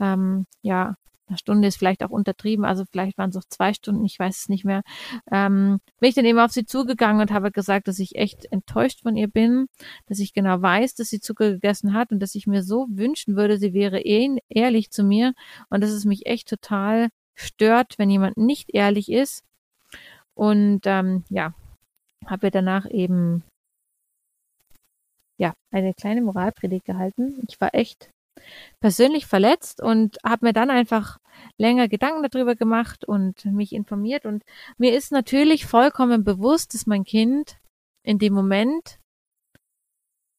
ähm, 0.00 0.46
ja, 0.62 0.94
eine 1.28 1.38
Stunde 1.38 1.68
ist 1.68 1.76
vielleicht 1.76 2.02
auch 2.02 2.10
untertrieben, 2.10 2.64
also 2.64 2.84
vielleicht 2.90 3.18
waren 3.18 3.30
es 3.30 3.36
auch 3.36 3.44
zwei 3.48 3.74
Stunden, 3.74 4.04
ich 4.04 4.18
weiß 4.18 4.38
es 4.40 4.48
nicht 4.48 4.64
mehr. 4.64 4.82
Ähm, 5.30 5.80
bin 6.00 6.08
ich 6.08 6.14
dann 6.14 6.24
eben 6.24 6.38
auf 6.38 6.52
sie 6.52 6.64
zugegangen 6.64 7.20
und 7.20 7.30
habe 7.32 7.50
gesagt, 7.50 7.88
dass 7.88 7.98
ich 7.98 8.16
echt 8.16 8.50
enttäuscht 8.50 9.02
von 9.02 9.16
ihr 9.16 9.28
bin, 9.28 9.66
dass 10.06 10.20
ich 10.20 10.32
genau 10.32 10.60
weiß, 10.62 10.94
dass 10.94 11.10
sie 11.10 11.20
Zucker 11.20 11.52
gegessen 11.52 11.92
hat 11.92 12.12
und 12.12 12.20
dass 12.20 12.34
ich 12.34 12.46
mir 12.46 12.62
so 12.62 12.86
wünschen 12.90 13.36
würde, 13.36 13.58
sie 13.58 13.74
wäre 13.74 14.00
eh 14.00 14.38
ehrlich 14.48 14.90
zu 14.90 15.04
mir 15.04 15.34
und 15.70 15.82
dass 15.82 15.90
es 15.90 16.04
mich 16.04 16.26
echt 16.26 16.48
total 16.48 17.08
stört, 17.38 17.98
wenn 17.98 18.10
jemand 18.10 18.36
nicht 18.36 18.74
ehrlich 18.74 19.10
ist 19.10 19.44
und 20.34 20.82
ähm, 20.84 21.24
ja, 21.28 21.54
habe 22.26 22.46
ihr 22.46 22.50
danach 22.50 22.88
eben 22.90 23.42
ja 25.36 25.54
eine 25.70 25.94
kleine 25.94 26.22
Moralpredigt 26.22 26.84
gehalten. 26.84 27.44
Ich 27.48 27.60
war 27.60 27.74
echt 27.74 28.10
persönlich 28.80 29.26
verletzt 29.26 29.80
und 29.82 30.18
habe 30.24 30.46
mir 30.46 30.52
dann 30.52 30.70
einfach 30.70 31.18
länger 31.56 31.88
Gedanken 31.88 32.26
darüber 32.28 32.54
gemacht 32.54 33.04
und 33.04 33.44
mich 33.46 33.72
informiert. 33.72 34.26
Und 34.26 34.44
mir 34.76 34.96
ist 34.96 35.12
natürlich 35.12 35.66
vollkommen 35.66 36.24
bewusst, 36.24 36.74
dass 36.74 36.86
mein 36.86 37.04
Kind 37.04 37.58
in 38.04 38.18
dem 38.18 38.32
Moment 38.32 38.98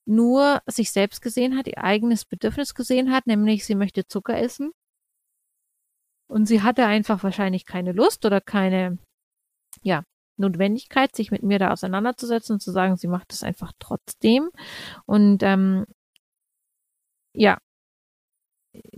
nur 0.06 0.62
sich 0.66 0.92
selbst 0.92 1.22
gesehen 1.22 1.58
hat, 1.58 1.68
ihr 1.68 1.84
eigenes 1.84 2.26
Bedürfnis 2.26 2.74
gesehen 2.74 3.12
hat, 3.12 3.28
nämlich 3.28 3.66
sie 3.66 3.76
möchte 3.76 4.08
Zucker 4.08 4.38
essen. 4.38 4.72
Und 6.30 6.46
sie 6.46 6.62
hatte 6.62 6.86
einfach 6.86 7.24
wahrscheinlich 7.24 7.66
keine 7.66 7.92
Lust 7.92 8.24
oder 8.26 8.40
keine 8.40 9.00
ja, 9.82 10.04
Notwendigkeit, 10.38 11.16
sich 11.16 11.32
mit 11.32 11.44
mir 11.44 11.60
da 11.60 11.72
auseinanderzusetzen 11.72 12.54
und 12.56 12.60
zu 12.60 12.72
sagen, 12.72 12.98
sie 12.98 13.08
macht 13.08 13.34
es 13.34 13.44
einfach 13.44 13.74
trotzdem. 13.80 14.50
Und 15.06 15.42
ähm, 15.44 15.86
ja, 17.34 17.58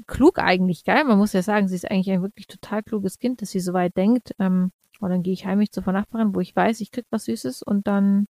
klug 0.07 0.39
eigentlich, 0.39 0.83
geil. 0.83 1.05
Man 1.05 1.17
muss 1.17 1.33
ja 1.33 1.41
sagen, 1.41 1.67
sie 1.67 1.75
ist 1.75 1.89
eigentlich 1.89 2.11
ein 2.11 2.21
wirklich 2.21 2.47
total 2.47 2.83
kluges 2.83 3.17
Kind, 3.17 3.41
dass 3.41 3.51
sie 3.51 3.59
so 3.59 3.73
weit 3.73 3.95
denkt. 3.95 4.35
Ähm, 4.39 4.71
und 4.99 5.09
dann 5.09 5.23
gehe 5.23 5.33
ich 5.33 5.45
heimlich 5.45 5.71
zur 5.71 5.83
Nachbarin, 5.91 6.35
wo 6.35 6.41
ich 6.41 6.55
weiß, 6.55 6.81
ich 6.81 6.91
krieg 6.91 7.05
was 7.09 7.25
Süßes 7.25 7.63
und 7.63 7.87
dann, 7.87 8.27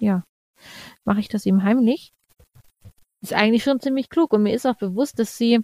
ja, 0.00 0.24
mache 1.04 1.20
ich 1.20 1.28
das 1.28 1.46
eben 1.46 1.62
heimlich. 1.64 2.12
Ist 3.22 3.32
eigentlich 3.32 3.64
schon 3.64 3.80
ziemlich 3.80 4.10
klug 4.10 4.32
und 4.32 4.42
mir 4.44 4.54
ist 4.54 4.66
auch 4.66 4.76
bewusst, 4.76 5.18
dass 5.18 5.36
sie 5.36 5.60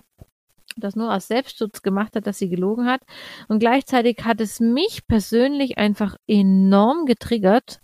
das 0.77 0.97
nur 0.97 1.13
aus 1.13 1.29
Selbstschutz 1.29 1.83
gemacht 1.83 2.17
hat, 2.17 2.27
dass 2.27 2.39
sie 2.39 2.49
gelogen 2.49 2.87
hat. 2.87 3.03
Und 3.49 3.59
gleichzeitig 3.59 4.19
hat 4.25 4.41
es 4.41 4.61
mich 4.61 5.07
persönlich 5.07 5.79
einfach 5.79 6.17
enorm 6.27 7.07
getriggert. 7.07 7.81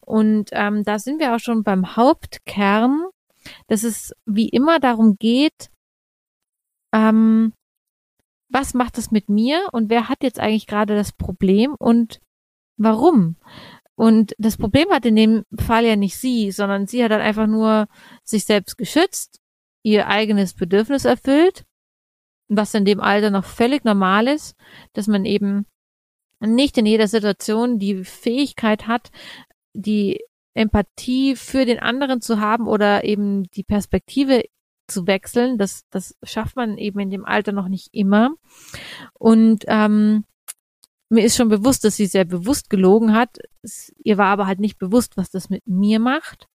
Und 0.00 0.50
ähm, 0.52 0.84
da 0.84 0.98
sind 0.98 1.20
wir 1.20 1.34
auch 1.34 1.40
schon 1.40 1.62
beim 1.62 1.96
Hauptkern, 1.96 3.04
dass 3.66 3.82
es 3.82 4.14
wie 4.24 4.48
immer 4.48 4.80
darum 4.80 5.16
geht, 5.18 5.70
ähm, 6.94 7.52
was 8.50 8.72
macht 8.72 8.96
das 8.96 9.10
mit 9.10 9.28
mir 9.28 9.68
und 9.72 9.90
wer 9.90 10.08
hat 10.08 10.22
jetzt 10.22 10.40
eigentlich 10.40 10.66
gerade 10.66 10.96
das 10.96 11.12
Problem 11.12 11.74
und 11.78 12.20
warum? 12.78 13.36
Und 13.94 14.34
das 14.38 14.56
Problem 14.56 14.88
hat 14.90 15.04
in 15.04 15.16
dem 15.16 15.42
Fall 15.58 15.84
ja 15.84 15.96
nicht 15.96 16.16
sie, 16.16 16.50
sondern 16.52 16.86
sie 16.86 17.04
hat 17.04 17.10
dann 17.10 17.20
einfach 17.20 17.46
nur 17.46 17.88
sich 18.24 18.46
selbst 18.46 18.78
geschützt, 18.78 19.40
ihr 19.82 20.06
eigenes 20.06 20.54
Bedürfnis 20.54 21.04
erfüllt 21.04 21.64
was 22.48 22.74
in 22.74 22.84
dem 22.84 23.00
Alter 23.00 23.30
noch 23.30 23.44
völlig 23.44 23.84
normal 23.84 24.26
ist, 24.26 24.56
dass 24.94 25.06
man 25.06 25.24
eben 25.24 25.66
nicht 26.40 26.78
in 26.78 26.86
jeder 26.86 27.08
Situation 27.08 27.78
die 27.78 28.04
Fähigkeit 28.04 28.86
hat, 28.86 29.10
die 29.74 30.20
Empathie 30.54 31.36
für 31.36 31.64
den 31.64 31.78
anderen 31.78 32.20
zu 32.20 32.40
haben 32.40 32.66
oder 32.66 33.04
eben 33.04 33.44
die 33.50 33.64
Perspektive 33.64 34.44
zu 34.88 35.06
wechseln. 35.06 35.58
Das, 35.58 35.84
das 35.90 36.16
schafft 36.22 36.56
man 36.56 36.78
eben 36.78 36.98
in 37.00 37.10
dem 37.10 37.24
Alter 37.24 37.52
noch 37.52 37.68
nicht 37.68 37.88
immer. 37.92 38.30
Und 39.14 39.64
ähm, 39.68 40.24
mir 41.10 41.24
ist 41.24 41.36
schon 41.36 41.48
bewusst, 41.48 41.84
dass 41.84 41.96
sie 41.96 42.06
sehr 42.06 42.24
bewusst 42.24 42.70
gelogen 42.70 43.14
hat. 43.14 43.38
Es, 43.62 43.92
ihr 44.02 44.18
war 44.18 44.26
aber 44.26 44.46
halt 44.46 44.60
nicht 44.60 44.78
bewusst, 44.78 45.16
was 45.16 45.30
das 45.30 45.48
mit 45.48 45.66
mir 45.66 46.00
macht. 46.00 46.48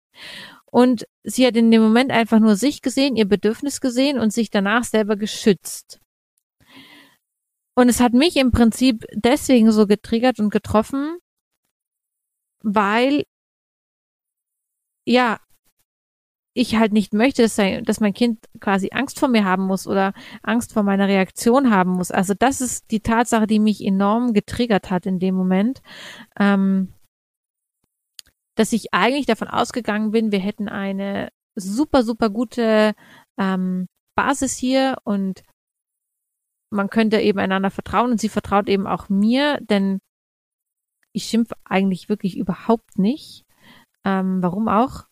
Und 0.73 1.05
sie 1.23 1.45
hat 1.45 1.55
in 1.55 1.69
dem 1.69 1.83
Moment 1.83 2.09
einfach 2.09 2.39
nur 2.39 2.55
sich 2.55 2.81
gesehen, 2.81 3.15
ihr 3.15 3.27
Bedürfnis 3.27 3.79
gesehen 3.79 4.17
und 4.17 4.33
sich 4.33 4.49
danach 4.49 4.83
selber 4.83 5.15
geschützt. 5.15 6.01
Und 7.75 7.89
es 7.89 7.99
hat 7.99 8.13
mich 8.13 8.37
im 8.37 8.49
Prinzip 8.49 9.05
deswegen 9.13 9.71
so 9.71 9.85
getriggert 9.85 10.39
und 10.39 10.49
getroffen, 10.49 11.19
weil, 12.63 13.23
ja, 15.05 15.39
ich 16.55 16.75
halt 16.75 16.91
nicht 16.91 17.13
möchte, 17.13 17.43
dass, 17.43 17.99
mein 17.99 18.13
Kind 18.15 18.39
quasi 18.59 18.89
Angst 18.93 19.19
vor 19.19 19.29
mir 19.29 19.45
haben 19.45 19.67
muss 19.67 19.85
oder 19.85 20.11
Angst 20.41 20.73
vor 20.73 20.81
meiner 20.81 21.07
Reaktion 21.07 21.69
haben 21.69 21.91
muss. 21.91 22.09
Also 22.09 22.33
das 22.33 22.61
ist 22.61 22.89
die 22.89 23.01
Tatsache, 23.01 23.45
die 23.45 23.59
mich 23.59 23.85
enorm 23.85 24.33
getriggert 24.33 24.89
hat 24.89 25.05
in 25.05 25.19
dem 25.19 25.35
Moment. 25.35 25.83
Ähm, 26.39 26.93
dass 28.55 28.73
ich 28.73 28.93
eigentlich 28.93 29.25
davon 29.25 29.47
ausgegangen 29.47 30.11
bin, 30.11 30.31
wir 30.31 30.39
hätten 30.39 30.69
eine 30.69 31.29
super, 31.55 32.03
super 32.03 32.29
gute 32.29 32.93
ähm, 33.37 33.87
Basis 34.15 34.57
hier 34.57 34.97
und 35.03 35.43
man 36.69 36.89
könnte 36.89 37.19
eben 37.19 37.39
einander 37.39 37.69
vertrauen 37.69 38.11
und 38.11 38.19
sie 38.19 38.29
vertraut 38.29 38.67
eben 38.67 38.87
auch 38.87 39.09
mir, 39.09 39.59
denn 39.61 39.99
ich 41.11 41.25
schimpfe 41.25 41.55
eigentlich 41.63 42.09
wirklich 42.09 42.37
überhaupt 42.37 42.97
nicht. 42.97 43.45
Ähm, 44.03 44.41
warum 44.41 44.67
auch? 44.67 45.05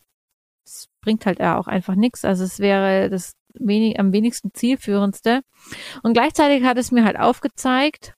Es 0.66 0.88
bringt 1.00 1.26
halt 1.26 1.40
auch 1.40 1.68
einfach 1.68 1.94
nichts. 1.94 2.24
Also 2.24 2.44
es 2.44 2.58
wäre 2.58 3.08
das 3.08 3.34
wenig, 3.54 3.98
am 4.00 4.12
wenigsten 4.12 4.52
zielführendste. 4.52 5.42
Und 6.02 6.14
gleichzeitig 6.14 6.64
hat 6.64 6.78
es 6.78 6.90
mir 6.90 7.04
halt 7.04 7.18
aufgezeigt, 7.18 8.14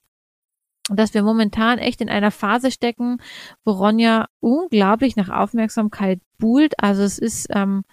dass 0.89 1.13
wir 1.13 1.23
momentan 1.23 1.79
echt 1.79 2.01
in 2.01 2.09
einer 2.09 2.31
Phase 2.31 2.71
stecken, 2.71 3.17
wo 3.63 3.71
Ronja 3.71 4.27
unglaublich 4.39 5.15
nach 5.15 5.29
Aufmerksamkeit 5.29 6.21
buhlt. 6.37 6.73
Also 6.77 7.03
es 7.03 7.17
ist 7.17 7.47
ähm, 7.49 7.83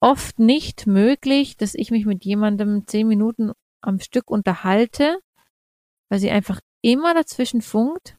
oft 0.00 0.38
nicht 0.38 0.86
möglich, 0.86 1.56
dass 1.56 1.74
ich 1.74 1.90
mich 1.90 2.06
mit 2.06 2.24
jemandem 2.24 2.86
zehn 2.86 3.06
Minuten 3.06 3.52
am 3.82 4.00
Stück 4.00 4.30
unterhalte, 4.30 5.18
weil 6.08 6.18
sie 6.18 6.30
einfach 6.30 6.60
immer 6.82 7.14
dazwischen 7.14 7.60
funkt. 7.60 8.16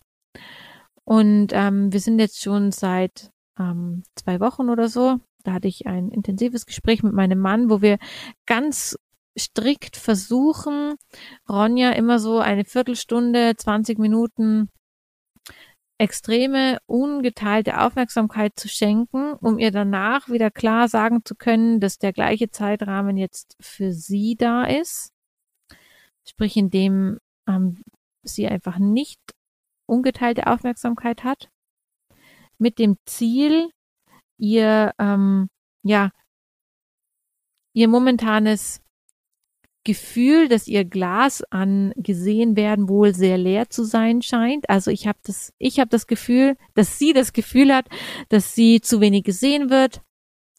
Und 1.03 1.47
ähm, 1.53 1.91
wir 1.91 1.99
sind 1.99 2.19
jetzt 2.19 2.41
schon 2.41 2.71
seit 2.71 3.31
ähm, 3.59 4.03
zwei 4.15 4.39
Wochen 4.39 4.69
oder 4.69 4.87
so, 4.87 5.19
da 5.43 5.53
hatte 5.53 5.67
ich 5.67 5.87
ein 5.87 6.09
intensives 6.09 6.65
Gespräch 6.65 7.03
mit 7.03 7.13
meinem 7.13 7.39
Mann, 7.39 7.69
wo 7.69 7.81
wir 7.81 7.97
ganz 8.45 8.97
strikt 9.37 9.97
versuchen, 9.97 10.95
Ronja 11.49 11.91
immer 11.91 12.19
so 12.19 12.39
eine 12.39 12.65
Viertelstunde, 12.65 13.55
20 13.55 13.99
Minuten 13.99 14.69
extreme, 15.97 16.79
ungeteilte 16.87 17.79
Aufmerksamkeit 17.79 18.53
zu 18.55 18.67
schenken, 18.67 19.33
um 19.33 19.59
ihr 19.59 19.71
danach 19.71 20.29
wieder 20.29 20.49
klar 20.49 20.87
sagen 20.87 21.23
zu 21.23 21.35
können, 21.35 21.79
dass 21.79 21.99
der 21.99 22.11
gleiche 22.11 22.49
Zeitrahmen 22.49 23.17
jetzt 23.17 23.55
für 23.59 23.93
sie 23.93 24.35
da 24.35 24.63
ist. 24.63 25.11
Sprich, 26.27 26.57
indem 26.57 27.19
ähm, 27.47 27.83
sie 28.23 28.47
einfach 28.47 28.79
nicht 28.79 29.19
ungeteilte 29.85 30.47
Aufmerksamkeit 30.47 31.23
hat. 31.23 31.49
Mit 32.57 32.79
dem 32.79 32.97
Ziel, 33.05 33.69
ihr, 34.37 34.93
ähm, 34.97 35.49
ja, 35.83 36.09
ihr 37.73 37.87
momentanes 37.87 38.81
Gefühl, 39.83 40.47
dass 40.47 40.67
ihr 40.67 40.85
Glas 40.85 41.43
an 41.49 41.91
gesehen 41.95 42.55
werden 42.55 42.87
wohl 42.87 43.15
sehr 43.15 43.37
leer 43.37 43.69
zu 43.69 43.83
sein 43.83 44.21
scheint. 44.21 44.69
Also 44.69 44.91
ich 44.91 45.07
habe 45.07 45.17
das, 45.23 45.53
ich 45.57 45.79
habe 45.79 45.89
das 45.89 46.05
Gefühl, 46.05 46.55
dass 46.75 46.99
sie 46.99 47.13
das 47.13 47.33
Gefühl 47.33 47.73
hat, 47.73 47.87
dass 48.29 48.53
sie 48.53 48.81
zu 48.81 49.01
wenig 49.01 49.23
gesehen 49.23 49.69
wird 49.71 50.01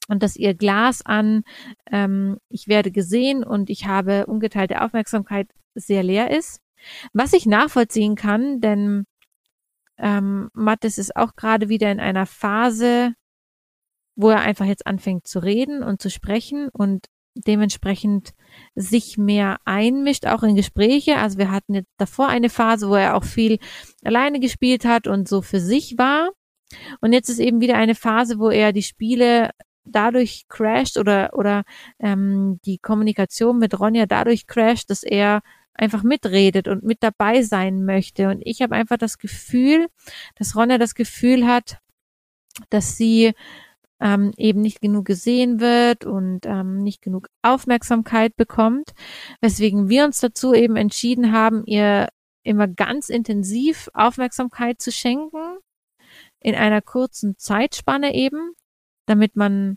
und 0.08 0.22
dass 0.24 0.36
ihr 0.36 0.54
Glas 0.54 1.06
an 1.06 1.44
ähm, 1.90 2.38
ich 2.48 2.66
werde 2.66 2.90
gesehen 2.90 3.44
und 3.44 3.70
ich 3.70 3.86
habe 3.86 4.26
ungeteilte 4.26 4.82
Aufmerksamkeit 4.82 5.48
sehr 5.74 6.02
leer 6.02 6.36
ist. 6.36 6.60
Was 7.12 7.32
ich 7.32 7.46
nachvollziehen 7.46 8.16
kann, 8.16 8.60
denn 8.60 9.04
ähm, 9.98 10.50
Mattes 10.52 10.98
ist 10.98 11.14
auch 11.14 11.36
gerade 11.36 11.68
wieder 11.68 11.92
in 11.92 12.00
einer 12.00 12.26
Phase, 12.26 13.14
wo 14.16 14.30
er 14.30 14.40
einfach 14.40 14.66
jetzt 14.66 14.86
anfängt 14.86 15.28
zu 15.28 15.38
reden 15.38 15.84
und 15.84 16.02
zu 16.02 16.10
sprechen 16.10 16.68
und 16.72 17.06
dementsprechend 17.34 18.32
sich 18.74 19.18
mehr 19.18 19.58
einmischt, 19.64 20.26
auch 20.26 20.42
in 20.42 20.54
Gespräche. 20.54 21.16
Also 21.16 21.38
wir 21.38 21.50
hatten 21.50 21.74
jetzt 21.74 21.90
davor 21.96 22.28
eine 22.28 22.50
Phase, 22.50 22.88
wo 22.88 22.94
er 22.94 23.16
auch 23.16 23.24
viel 23.24 23.58
alleine 24.04 24.40
gespielt 24.40 24.84
hat 24.84 25.06
und 25.06 25.28
so 25.28 25.42
für 25.42 25.60
sich 25.60 25.96
war. 25.98 26.30
Und 27.00 27.12
jetzt 27.12 27.28
ist 27.28 27.38
eben 27.38 27.60
wieder 27.60 27.76
eine 27.76 27.94
Phase, 27.94 28.38
wo 28.38 28.50
er 28.50 28.72
die 28.72 28.82
Spiele 28.82 29.50
dadurch 29.84 30.44
crasht 30.48 30.96
oder, 30.96 31.30
oder 31.34 31.64
ähm, 31.98 32.60
die 32.64 32.78
Kommunikation 32.78 33.58
mit 33.58 33.78
Ronja 33.78 34.06
dadurch 34.06 34.46
crasht, 34.46 34.90
dass 34.90 35.02
er 35.02 35.40
einfach 35.74 36.02
mitredet 36.02 36.68
und 36.68 36.82
mit 36.82 37.02
dabei 37.02 37.42
sein 37.42 37.84
möchte. 37.84 38.28
Und 38.28 38.42
ich 38.44 38.62
habe 38.62 38.74
einfach 38.74 38.98
das 38.98 39.18
Gefühl, 39.18 39.88
dass 40.36 40.54
Ronja 40.54 40.78
das 40.78 40.94
Gefühl 40.94 41.46
hat, 41.46 41.78
dass 42.70 42.96
sie 42.96 43.32
ähm, 44.02 44.32
eben 44.36 44.60
nicht 44.60 44.80
genug 44.80 45.06
gesehen 45.06 45.60
wird 45.60 46.04
und 46.04 46.44
ähm, 46.44 46.82
nicht 46.82 47.02
genug 47.02 47.28
Aufmerksamkeit 47.42 48.36
bekommt, 48.36 48.92
weswegen 49.40 49.88
wir 49.88 50.04
uns 50.04 50.20
dazu 50.20 50.52
eben 50.52 50.76
entschieden 50.76 51.32
haben, 51.32 51.64
ihr 51.64 52.08
immer 52.42 52.66
ganz 52.66 53.08
intensiv 53.08 53.88
Aufmerksamkeit 53.94 54.82
zu 54.82 54.90
schenken, 54.90 55.58
in 56.40 56.56
einer 56.56 56.82
kurzen 56.82 57.38
Zeitspanne 57.38 58.14
eben, 58.14 58.52
damit 59.06 59.36
man 59.36 59.76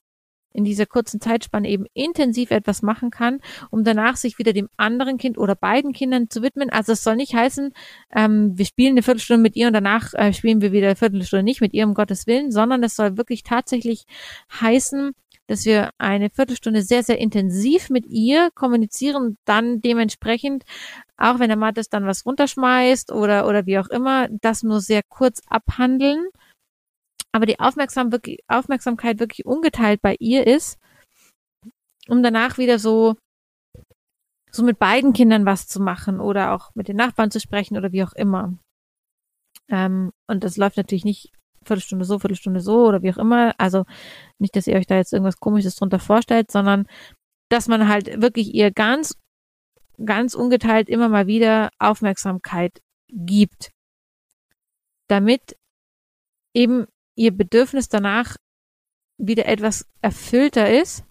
in 0.56 0.64
dieser 0.64 0.86
kurzen 0.86 1.20
Zeitspanne 1.20 1.70
eben 1.70 1.86
intensiv 1.94 2.52
etwas 2.52 2.82
machen 2.82 3.12
kann, 3.12 3.40
um 3.70 3.84
danach 3.84 4.16
sich 4.16 4.40
wieder 4.40 4.54
dem 4.54 4.70
anderen 4.78 5.18
Kind 5.18 5.38
oder 5.38 5.56
beiden 5.56 5.94
Kindern 5.94 6.30
zu 6.30 6.42
widmen. 6.42 6.70
Also 6.70 6.94
es 6.94 7.04
soll 7.04 7.16
nicht 7.16 7.34
heißen, 7.34 7.72
ähm, 8.16 8.58
wir 8.58 8.66
spielen 8.66 8.92
eine 8.92 9.04
Viertelstunde 9.04 9.42
mit 9.42 9.56
ihr 9.56 9.68
und 9.68 9.74
danach 9.74 10.14
äh, 10.14 10.34
spielen 10.34 10.62
wir 10.62 10.72
wieder 10.72 10.88
eine 10.88 10.96
Viertelstunde 10.96 11.44
nicht 11.44 11.62
mit 11.62 11.74
ihr, 11.74 11.86
um 11.86 11.94
Gottes 11.94 12.28
Willen, 12.28 12.52
sondern 12.52 12.84
es 12.84 12.96
soll 12.96 13.18
wirklich 13.18 13.44
tatsächlich 13.44 14.06
heißen, 14.62 15.12
dass 15.48 15.66
wir 15.66 15.92
eine 15.98 16.30
Viertelstunde 16.30 16.82
sehr, 16.82 17.04
sehr 17.04 17.20
intensiv 17.20 17.90
mit 17.90 18.06
ihr 18.08 18.50
kommunizieren 18.56 19.38
dann 19.46 19.82
dementsprechend, 19.82 20.64
auch 21.18 21.40
wenn 21.40 21.50
der 21.50 21.58
Mattes 21.58 21.90
dann 21.90 22.06
was 22.06 22.26
runterschmeißt 22.26 23.12
oder, 23.12 23.48
oder 23.48 23.66
wie 23.66 23.78
auch 23.78 23.88
immer, 23.88 24.28
das 24.42 24.64
nur 24.64 24.82
sehr 24.82 25.02
kurz 25.08 25.42
abhandeln 25.48 26.26
aber 27.36 27.46
die 27.46 27.60
Aufmerksam 27.60 28.14
wirklich, 28.14 28.40
Aufmerksamkeit 28.48 29.20
wirklich 29.20 29.46
ungeteilt 29.46 30.02
bei 30.02 30.16
ihr 30.22 30.48
ist, 30.48 30.80
um 32.08 32.24
danach 32.24 32.58
wieder 32.58 32.80
so, 32.80 33.18
so 34.50 34.64
mit 34.64 34.80
beiden 34.80 35.12
Kindern 35.12 35.46
was 35.46 35.68
zu 35.68 35.82
machen 35.82 36.22
oder 36.22 36.54
auch 36.54 36.74
mit 36.76 36.88
den 36.88 36.96
Nachbarn 36.96 37.32
zu 37.32 37.42
sprechen 37.42 37.76
oder 37.76 37.92
wie 37.92 38.06
auch 38.06 38.14
immer. 38.14 38.58
Ähm, 39.68 40.14
und 40.28 40.46
das 40.46 40.56
läuft 40.56 40.78
natürlich 40.78 41.04
nicht 41.04 41.34
Viertelstunde 41.66 42.06
so, 42.06 42.20
Viertelstunde 42.20 42.62
so 42.62 42.88
oder 42.88 43.04
wie 43.04 43.12
auch 43.12 43.18
immer. 43.18 43.54
Also 43.58 43.84
nicht, 44.40 44.56
dass 44.56 44.68
ihr 44.68 44.78
euch 44.78 44.88
da 44.88 44.96
jetzt 44.96 45.12
irgendwas 45.12 45.42
Komisches 45.42 45.76
drunter 45.76 46.00
vorstellt, 46.00 46.52
sondern 46.52 46.88
dass 47.52 47.68
man 47.68 47.90
halt 47.90 48.22
wirklich 48.22 48.56
ihr 48.56 48.72
ganz, 48.72 49.18
ganz 50.06 50.36
ungeteilt 50.36 50.88
immer 50.88 51.10
mal 51.10 51.28
wieder 51.28 51.70
Aufmerksamkeit 51.80 52.80
gibt. 53.10 53.72
Damit 55.10 55.58
eben 56.54 56.88
ihr 57.16 57.36
Bedürfnis 57.36 57.90
danach 57.90 58.38
wieder 59.18 59.46
etwas 59.48 59.88
erfüllter 60.02 60.70
ist. 60.70 61.04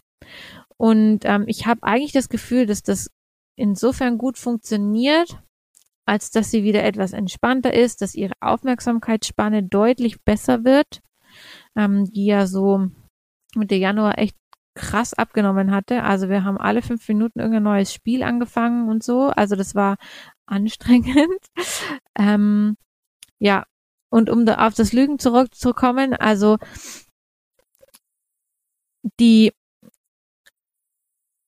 Und 0.77 1.21
ähm, 1.25 1.45
ich 1.47 1.67
habe 1.67 1.83
eigentlich 1.83 2.12
das 2.12 2.29
Gefühl, 2.29 2.67
dass 2.67 2.83
das 2.83 3.11
insofern 3.57 4.19
gut 4.19 4.38
funktioniert, 4.38 5.43
als 6.07 6.31
dass 6.31 6.51
sie 6.51 6.64
wieder 6.64 6.85
etwas 6.85 7.12
entspannter 7.12 7.73
ist, 7.73 8.03
dass 8.03 8.14
ihre 8.14 8.35
Aufmerksamkeitsspanne 8.40 9.62
deutlich 9.62 10.23
besser 10.23 10.64
wird, 10.64 11.01
ähm, 11.77 12.05
die 12.05 12.27
ja 12.27 12.47
so 12.47 12.88
mit 13.55 13.71
der 13.71 13.79
Januar 13.79 14.19
echt 14.19 14.37
krass 14.75 15.14
abgenommen 15.14 15.71
hatte. 15.71 16.03
Also 16.03 16.29
wir 16.29 16.45
haben 16.45 16.59
alle 16.59 16.83
fünf 16.83 17.09
Minuten 17.09 17.38
irgendein 17.38 17.62
neues 17.62 17.93
Spiel 17.93 18.23
angefangen 18.23 18.88
und 18.88 19.03
so. 19.03 19.29
Also 19.29 19.57
das 19.57 19.75
war 19.75 19.97
anstrengend. 20.47 21.38
ähm, 22.19 22.77
ja, 23.38 23.64
und 24.14 24.31
um 24.31 24.46
da 24.46 24.66
auf 24.66 24.74
das 24.74 24.92
Lügen 24.92 25.18
zurückzukommen, 25.18 26.14
also 26.14 26.59
die, 29.18 29.50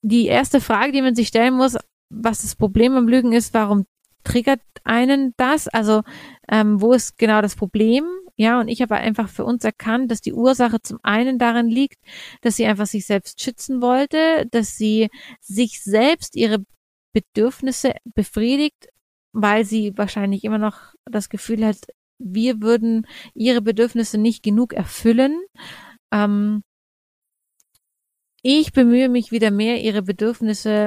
die 0.02 0.26
erste 0.26 0.60
Frage, 0.60 0.90
die 0.90 1.00
man 1.00 1.14
sich 1.14 1.28
stellen 1.28 1.54
muss, 1.54 1.76
was 2.10 2.42
das 2.42 2.56
Problem 2.56 2.96
am 2.96 3.06
Lügen 3.06 3.32
ist, 3.32 3.54
warum 3.54 3.86
triggert 4.24 4.60
einen 4.82 5.32
das? 5.36 5.68
Also 5.68 6.02
ähm, 6.48 6.80
wo 6.80 6.92
ist 6.92 7.16
genau 7.18 7.40
das 7.40 7.54
Problem? 7.54 8.04
Ja, 8.34 8.58
und 8.58 8.66
ich 8.66 8.82
habe 8.82 8.96
einfach 8.96 9.28
für 9.28 9.44
uns 9.44 9.62
erkannt, 9.62 10.10
dass 10.10 10.20
die 10.20 10.32
Ursache 10.32 10.82
zum 10.82 10.98
einen 11.04 11.38
darin 11.38 11.68
liegt, 11.68 12.00
dass 12.42 12.56
sie 12.56 12.66
einfach 12.66 12.86
sich 12.86 13.06
selbst 13.06 13.40
schützen 13.40 13.80
wollte, 13.80 14.44
dass 14.50 14.76
sie 14.76 15.08
sich 15.40 15.84
selbst 15.84 16.34
ihre 16.34 16.64
Bedürfnisse 17.12 17.94
befriedigt, 18.04 18.88
weil 19.32 19.64
sie 19.64 19.96
wahrscheinlich 19.96 20.42
immer 20.42 20.58
noch 20.58 20.94
das 21.04 21.28
Gefühl 21.28 21.64
hat, 21.64 21.78
wir 22.18 22.60
würden 22.60 23.06
ihre 23.34 23.62
Bedürfnisse 23.62 24.18
nicht 24.18 24.42
genug 24.42 24.72
erfüllen. 24.72 25.40
Ähm, 26.12 26.62
ich 28.42 28.72
bemühe 28.72 29.08
mich 29.08 29.32
wieder 29.32 29.50
mehr, 29.50 29.80
ihre 29.82 30.02
Bedürfnisse 30.02 30.86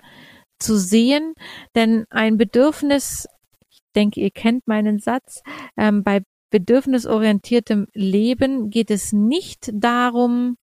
zu 0.59 0.77
sehen, 0.77 1.33
denn 1.75 2.05
ein 2.09 2.37
Bedürfnis, 2.37 3.27
ich 3.69 3.81
denke, 3.95 4.21
ihr 4.21 4.31
kennt 4.31 4.67
meinen 4.67 4.99
Satz, 4.99 5.41
ähm, 5.77 6.03
bei 6.03 6.21
bedürfnisorientiertem 6.51 7.87
Leben 7.93 8.69
geht 8.69 8.91
es 8.91 9.13
nicht 9.13 9.71
darum, 9.73 10.57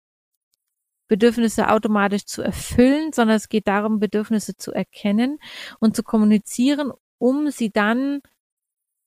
Bedürfnisse 1.07 1.69
automatisch 1.69 2.25
zu 2.25 2.41
erfüllen, 2.41 3.11
sondern 3.13 3.37
es 3.37 3.49
geht 3.49 3.67
darum, 3.67 3.99
Bedürfnisse 3.99 4.55
zu 4.55 4.71
erkennen 4.71 5.37
und 5.79 5.95
zu 5.95 6.03
kommunizieren, 6.03 6.91
um 7.19 7.51
sie 7.51 7.69
dann, 7.71 8.21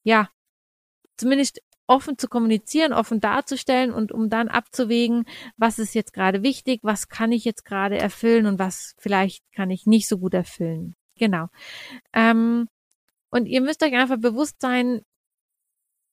ja, 0.05 0.29
zumindest 1.17 1.61
offen 1.87 2.19
zu 2.19 2.29
kommunizieren, 2.29 2.93
offen 2.93 3.21
darzustellen 3.21 3.93
und 3.93 4.13
um 4.13 4.29
dann 4.29 4.49
abzuwägen, 4.49 5.25
was 5.57 5.79
ist 5.79 5.95
jetzt 5.95 6.13
gerade 6.13 6.43
wichtig, 6.43 6.81
was 6.83 7.09
kann 7.09 7.33
ich 7.33 7.45
jetzt 7.45 7.65
gerade 7.65 7.99
erfüllen 7.99 8.47
und 8.47 8.59
was 8.59 8.95
vielleicht 8.99 9.45
kann 9.53 9.71
ich 9.71 9.87
nicht 9.87 10.09
so 10.09 10.19
gut 10.19 10.35
erfüllen. 10.35 10.95
Genau. 11.17 11.47
Ähm, 12.13 12.69
und 13.31 13.47
ihr 13.47 13.61
müsst 13.61 13.83
euch 13.83 13.95
einfach 13.95 14.19
bewusst 14.19 14.61
sein, 14.61 15.03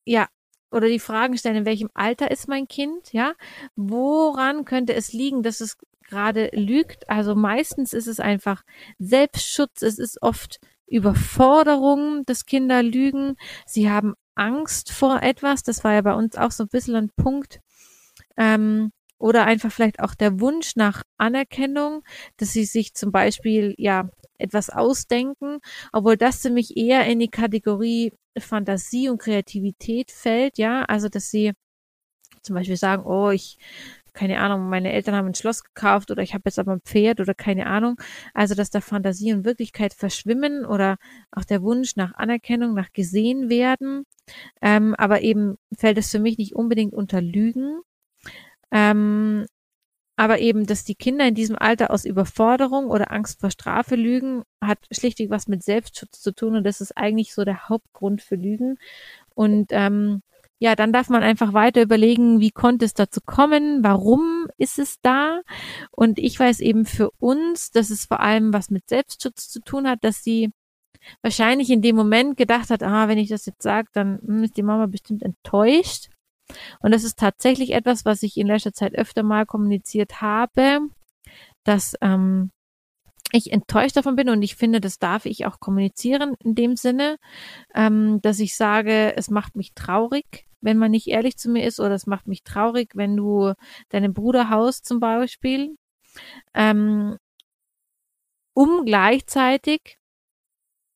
ja, 0.06 0.28
oder 0.72 0.88
die 0.88 1.00
Fragen 1.00 1.38
stellen, 1.38 1.58
in 1.58 1.66
welchem 1.66 1.90
Alter 1.94 2.32
ist 2.32 2.48
mein 2.48 2.68
Kind, 2.68 3.14
ja? 3.14 3.34
Woran 3.76 4.66
könnte 4.66 4.94
es 4.96 5.14
liegen, 5.14 5.44
dass 5.44 5.62
es 5.62 5.78
gerade 6.02 6.50
lügt? 6.54 7.10
Also 7.10 7.36
meistens 7.36 7.94
ist 7.94 8.08
es 8.08 8.20
einfach 8.20 8.64
Selbstschutz, 8.98 9.84
es 9.84 10.00
ist 10.00 10.22
oft 10.22 10.60
Überforderung, 10.88 12.24
dass 12.26 12.46
Kinder 12.46 12.82
lügen. 12.84 13.36
Sie 13.66 13.90
haben 13.90 14.16
Angst 14.36 14.92
vor 14.92 15.22
etwas. 15.22 15.64
Das 15.64 15.84
war 15.84 15.94
ja 15.94 16.02
bei 16.02 16.14
uns 16.14 16.36
auch 16.38 16.52
so 16.52 16.64
ein 16.64 16.70
bisschen 16.70 16.96
ein 16.96 17.10
Punkt. 17.16 17.62
Ähm, 18.38 18.92
oder 19.18 19.46
einfach 19.46 19.72
vielleicht 19.72 20.00
auch 20.02 20.16
der 20.16 20.40
Wunsch 20.42 20.76
nach 20.76 21.04
Anerkennung, 21.18 22.04
dass 22.38 22.52
sie 22.52 22.66
sich 22.66 22.94
zum 22.94 23.12
Beispiel 23.12 23.74
ja 23.78 24.10
etwas 24.38 24.70
ausdenken, 24.70 25.60
obwohl 25.94 26.18
das 26.18 26.42
für 26.42 26.50
mich 26.50 26.76
eher 26.76 27.06
in 27.06 27.20
die 27.20 27.30
Kategorie 27.30 28.14
Fantasie 28.38 29.10
und 29.10 29.20
Kreativität 29.20 30.12
fällt, 30.12 30.58
ja, 30.58 30.84
also 30.84 31.08
dass 31.08 31.30
sie 31.30 31.54
zum 32.42 32.56
Beispiel 32.56 32.76
sagen, 32.78 33.06
oh, 33.06 33.30
ich 33.30 33.58
keine 34.14 34.40
Ahnung, 34.40 34.70
meine 34.70 34.92
Eltern 34.92 35.16
haben 35.16 35.28
ein 35.28 35.36
Schloss 35.36 35.64
gekauft 35.64 36.12
oder 36.12 36.22
ich 36.22 36.34
habe 36.34 36.44
jetzt 36.46 36.60
aber 36.60 36.74
ein 36.74 36.82
Pferd 36.82 37.20
oder 37.20 37.34
keine 37.34 37.66
Ahnung. 37.66 38.00
Also, 38.34 38.54
dass 38.56 38.70
da 38.70 38.80
Fantasie 38.80 39.34
und 39.34 39.44
Wirklichkeit 39.44 39.94
verschwimmen 39.94 40.66
oder 40.66 40.98
auch 41.32 41.46
der 41.46 41.64
Wunsch 41.64 41.96
nach 41.96 42.14
Anerkennung, 42.14 42.76
nach 42.76 42.92
gesehen 42.94 43.50
werden. 43.50 44.06
Ähm, 44.62 44.96
aber 44.98 45.22
eben 45.22 45.58
fällt 45.78 45.98
es 45.98 46.12
für 46.12 46.20
mich 46.20 46.38
nicht 46.38 46.56
unbedingt 46.56 46.94
unter 46.94 47.22
Lügen. 47.22 47.82
Ähm, 48.72 49.46
aber 50.16 50.40
eben, 50.40 50.68
dass 50.68 50.84
die 50.84 50.96
Kinder 50.96 51.28
in 51.28 51.36
diesem 51.36 51.58
Alter 51.58 51.90
aus 51.92 52.06
Überforderung 52.06 52.88
oder 52.88 53.12
Angst 53.12 53.40
vor 53.40 53.50
Strafe 53.50 53.96
lügen, 53.96 54.44
hat 54.62 54.78
schlichtweg 54.92 55.32
was 55.32 55.48
mit 55.48 55.64
Selbstschutz 55.64 56.22
zu 56.22 56.34
tun 56.34 56.56
und 56.56 56.64
das 56.64 56.82
ist 56.82 56.96
eigentlich 56.96 57.34
so 57.34 57.44
der 57.44 57.68
Hauptgrund 57.68 58.22
für 58.22 58.36
Lügen. 58.36 58.78
Und 59.34 59.68
ähm, 59.72 60.22
ja, 60.60 60.76
dann 60.76 60.94
darf 60.94 61.10
man 61.10 61.24
einfach 61.24 61.54
weiter 61.54 61.82
überlegen, 61.82 62.40
wie 62.40 62.52
konnte 62.52 62.86
es 62.86 62.94
dazu 62.94 63.22
kommen, 63.26 63.84
warum 63.84 64.48
ist 64.58 64.80
es 64.80 65.02
da? 65.02 65.42
Und 65.92 66.20
ich 66.20 66.40
weiß 66.40 66.60
eben 66.60 66.86
für 66.86 67.10
uns, 67.20 67.72
dass 67.72 67.90
es 67.90 68.06
vor 68.06 68.20
allem 68.20 68.54
was 68.54 68.70
mit 68.70 68.88
Selbstschutz 68.88 69.50
zu 69.50 69.62
tun 69.62 69.88
hat, 69.88 70.04
dass 70.04 70.24
sie 70.24 70.52
wahrscheinlich 71.22 71.70
in 71.70 71.82
dem 71.82 71.96
Moment 71.96 72.38
gedacht 72.38 72.70
hat, 72.70 72.84
ah, 72.84 73.08
wenn 73.08 73.18
ich 73.18 73.30
das 73.30 73.46
jetzt 73.46 73.62
sage, 73.62 73.90
dann 73.94 74.20
hm, 74.26 74.44
ist 74.44 74.58
die 74.58 74.64
Mama 74.64 74.86
bestimmt 74.88 75.24
enttäuscht. 75.24 76.10
Und 76.80 76.94
das 76.94 77.04
ist 77.04 77.20
tatsächlich 77.20 77.72
etwas, 77.72 78.06
was 78.06 78.24
ich 78.24 78.38
in 78.38 78.48
letzter 78.48 78.74
Zeit 78.74 78.96
öfter 78.96 79.24
mal 79.24 79.46
kommuniziert 79.46 80.22
habe, 80.22 80.80
dass 81.64 81.96
ähm, 82.02 82.52
ich 83.32 83.52
enttäuscht 83.52 83.98
davon 83.98 84.16
bin 84.16 84.30
und 84.30 84.42
ich 84.44 84.56
finde, 84.56 84.80
das 84.80 85.00
darf 85.00 85.26
ich 85.26 85.46
auch 85.46 85.60
kommunizieren 85.60 86.36
in 86.44 86.56
dem 86.56 86.76
Sinne, 86.76 87.18
ähm, 87.74 88.22
dass 88.22 88.40
ich 88.40 88.56
sage, 88.56 89.16
es 89.18 89.30
macht 89.30 89.56
mich 89.56 89.74
traurig, 89.74 90.46
wenn 90.62 90.78
man 90.78 90.92
nicht 90.92 91.08
ehrlich 91.08 91.38
zu 91.38 91.50
mir 91.50 91.66
ist 91.66 91.80
oder 91.80 91.96
es 91.96 92.06
macht 92.06 92.28
mich 92.28 92.44
traurig, 92.44 92.92
wenn 92.96 93.18
du 93.18 93.54
deinen 93.90 94.14
Bruder 94.14 94.50
haust 94.50 94.86
zum 94.86 95.00
Beispiel, 95.00 95.76
ähm, 96.54 97.18
um 98.54 98.86
gleichzeitig 98.86 99.98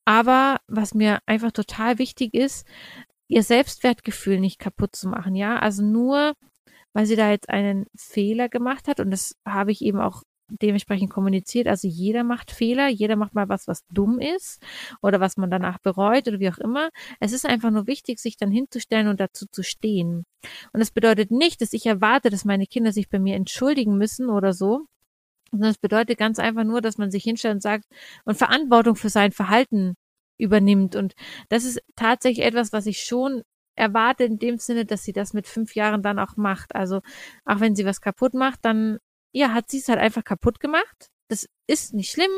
aber 0.08 0.62
was 0.67 0.93
mir 0.93 1.20
einfach 1.26 1.52
total 1.52 2.00
wichtig 2.00 2.34
ist, 2.34 2.65
ihr 3.28 3.43
Selbstwertgefühl 3.43 4.39
nicht 4.39 4.58
kaputt 4.58 4.96
zu 4.96 5.10
machen, 5.10 5.36
ja. 5.36 5.60
Also 5.60 5.84
nur, 5.84 6.34
weil 6.93 7.06
sie 7.06 7.17
da 7.17 7.30
jetzt 7.30 7.50
einen 7.50 7.88
Fehler 7.93 8.48
gemacht 8.48 8.88
hat 8.88 9.02
und 9.02 9.12
das 9.12 9.36
habe 9.46 9.74
ich 9.74 9.82
eben 9.82 10.00
auch 10.00 10.24
dementsprechend 10.50 11.10
kommuniziert. 11.10 11.67
Also 11.67 11.89
jeder 11.89 12.24
macht 12.24 12.52
Fehler, 12.52 12.88
jeder 12.88 13.17
macht 13.17 13.36
mal 13.36 13.50
was, 13.50 13.67
was 13.67 13.86
dumm 13.91 14.20
ist 14.20 14.63
oder 15.02 15.20
was 15.20 15.36
man 15.36 15.52
danach 15.52 15.78
bereut 15.80 16.26
oder 16.30 16.39
wie 16.39 16.50
auch 16.50 16.58
immer. 16.58 16.88
Es 17.20 17.34
ist 17.34 17.46
einfach 17.46 17.70
nur 17.70 17.86
wichtig, 17.86 18.20
sich 18.20 18.38
dann 18.38 18.50
hinzustellen 18.50 19.10
und 19.10 19.20
dazu 19.20 19.46
zu 19.52 19.62
stehen. 19.62 20.24
Und 20.72 20.80
das 20.80 20.91
bedeutet 20.91 21.32
nicht, 21.32 21.62
dass 21.62 21.74
ich 21.74 21.86
erwarte, 21.86 22.30
dass 22.30 22.46
meine 22.46 22.65
Kinder 22.65 22.93
sich 22.93 23.10
bei 23.10 23.20
mir 23.20 23.36
entschuldigen 23.36 23.98
müssen 23.98 24.30
oder 24.30 24.54
so. 24.54 24.86
Sondern 25.51 25.71
es 25.71 25.77
bedeutet 25.77 26.17
ganz 26.17 26.39
einfach 26.39 26.63
nur, 26.63 26.81
dass 26.81 26.97
man 26.97 27.12
sich 27.12 27.23
hinstellt 27.23 27.55
und 27.55 27.62
sagt 27.62 27.86
und 28.25 28.38
Verantwortung 28.38 28.95
für 28.95 29.10
sein 29.10 29.31
Verhalten 29.31 29.95
übernimmt. 30.38 30.95
Und 30.95 31.13
das 31.49 31.63
ist 31.63 31.81
tatsächlich 31.95 32.45
etwas, 32.45 32.73
was 32.73 32.86
ich 32.86 33.03
schon 33.03 33.43
erwarte 33.75 34.23
in 34.23 34.39
dem 34.39 34.57
Sinne, 34.57 34.86
dass 34.86 35.03
sie 35.03 35.13
das 35.13 35.33
mit 35.33 35.47
fünf 35.47 35.75
Jahren 35.75 36.01
dann 36.01 36.19
auch 36.19 36.36
macht. 36.36 36.75
Also 36.75 37.01
auch 37.45 37.60
wenn 37.60 37.75
sie 37.75 37.86
was 37.86 38.01
kaputt 38.01 38.33
macht, 38.33 38.60
dann 38.63 38.97
ja, 39.31 39.53
hat 39.53 39.69
sie 39.69 39.77
es 39.79 39.88
halt 39.88 39.99
einfach 39.99 40.23
kaputt 40.23 40.60
gemacht. 40.60 41.10
Das 41.29 41.47
ist 41.67 41.93
nicht 41.93 42.11
schlimm. 42.11 42.31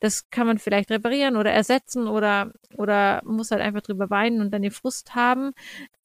Das 0.00 0.30
kann 0.30 0.46
man 0.46 0.58
vielleicht 0.58 0.90
reparieren 0.90 1.36
oder 1.36 1.50
ersetzen 1.52 2.08
oder 2.08 2.52
oder 2.76 3.22
muss 3.24 3.50
halt 3.50 3.62
einfach 3.62 3.82
drüber 3.82 4.10
weinen 4.10 4.40
und 4.40 4.50
dann 4.52 4.62
den 4.62 4.70
Frust 4.70 5.14
haben 5.14 5.52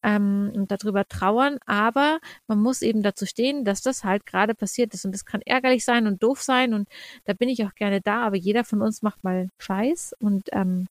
ähm, 0.03 0.51
und 0.55 0.71
darüber 0.71 1.05
trauern. 1.05 1.57
Aber 1.65 2.19
man 2.47 2.59
muss 2.61 2.81
eben 2.81 3.03
dazu 3.03 3.25
stehen, 3.25 3.65
dass 3.65 3.81
das 3.81 4.03
halt 4.03 4.25
gerade 4.25 4.55
passiert 4.55 4.93
ist 4.93 5.05
und 5.05 5.13
das 5.13 5.25
kann 5.25 5.41
ärgerlich 5.41 5.83
sein 5.85 6.07
und 6.07 6.23
doof 6.23 6.41
sein 6.41 6.73
und 6.73 6.87
da 7.25 7.33
bin 7.33 7.49
ich 7.49 7.65
auch 7.65 7.75
gerne 7.75 8.01
da. 8.01 8.23
Aber 8.25 8.37
jeder 8.37 8.63
von 8.63 8.81
uns 8.81 9.01
macht 9.01 9.23
mal 9.23 9.49
Scheiß 9.59 10.15
und 10.19 10.49
ähm, 10.53 10.87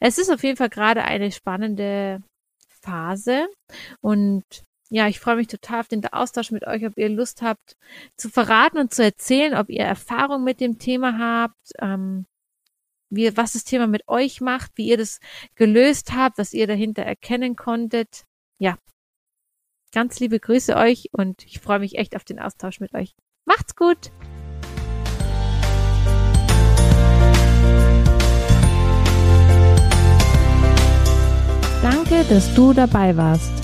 es 0.00 0.18
ist 0.18 0.30
auf 0.30 0.42
jeden 0.42 0.56
Fall 0.56 0.68
gerade 0.68 1.04
eine 1.04 1.32
spannende 1.32 2.22
Phase 2.82 3.48
und 4.00 4.44
ja, 4.90 5.08
ich 5.08 5.18
freue 5.18 5.36
mich 5.36 5.48
total 5.48 5.80
auf 5.80 5.88
den 5.88 6.06
Austausch 6.06 6.50
mit 6.50 6.66
euch, 6.66 6.84
ob 6.86 6.96
ihr 6.98 7.08
Lust 7.08 7.42
habt 7.42 7.76
zu 8.16 8.28
verraten 8.28 8.78
und 8.78 8.92
zu 8.92 9.02
erzählen, 9.02 9.54
ob 9.54 9.70
ihr 9.70 9.84
Erfahrung 9.84 10.44
mit 10.44 10.60
dem 10.60 10.78
Thema 10.78 11.18
habt, 11.18 11.72
ähm, 11.80 12.26
wie, 13.10 13.36
was 13.36 13.52
das 13.52 13.64
Thema 13.64 13.86
mit 13.86 14.08
euch 14.08 14.40
macht, 14.40 14.72
wie 14.76 14.88
ihr 14.88 14.98
das 14.98 15.20
gelöst 15.54 16.12
habt, 16.12 16.38
was 16.38 16.52
ihr 16.52 16.66
dahinter 16.66 17.02
erkennen 17.02 17.56
konntet. 17.56 18.24
Ja, 18.58 18.76
ganz 19.92 20.20
liebe 20.20 20.38
Grüße 20.38 20.76
euch 20.76 21.08
und 21.12 21.44
ich 21.46 21.60
freue 21.60 21.78
mich 21.78 21.96
echt 21.96 22.14
auf 22.16 22.24
den 22.24 22.38
Austausch 22.38 22.80
mit 22.80 22.94
euch. 22.94 23.14
Macht's 23.46 23.76
gut! 23.76 24.10
Danke, 31.82 32.24
dass 32.30 32.54
du 32.54 32.72
dabei 32.72 33.14
warst. 33.16 33.63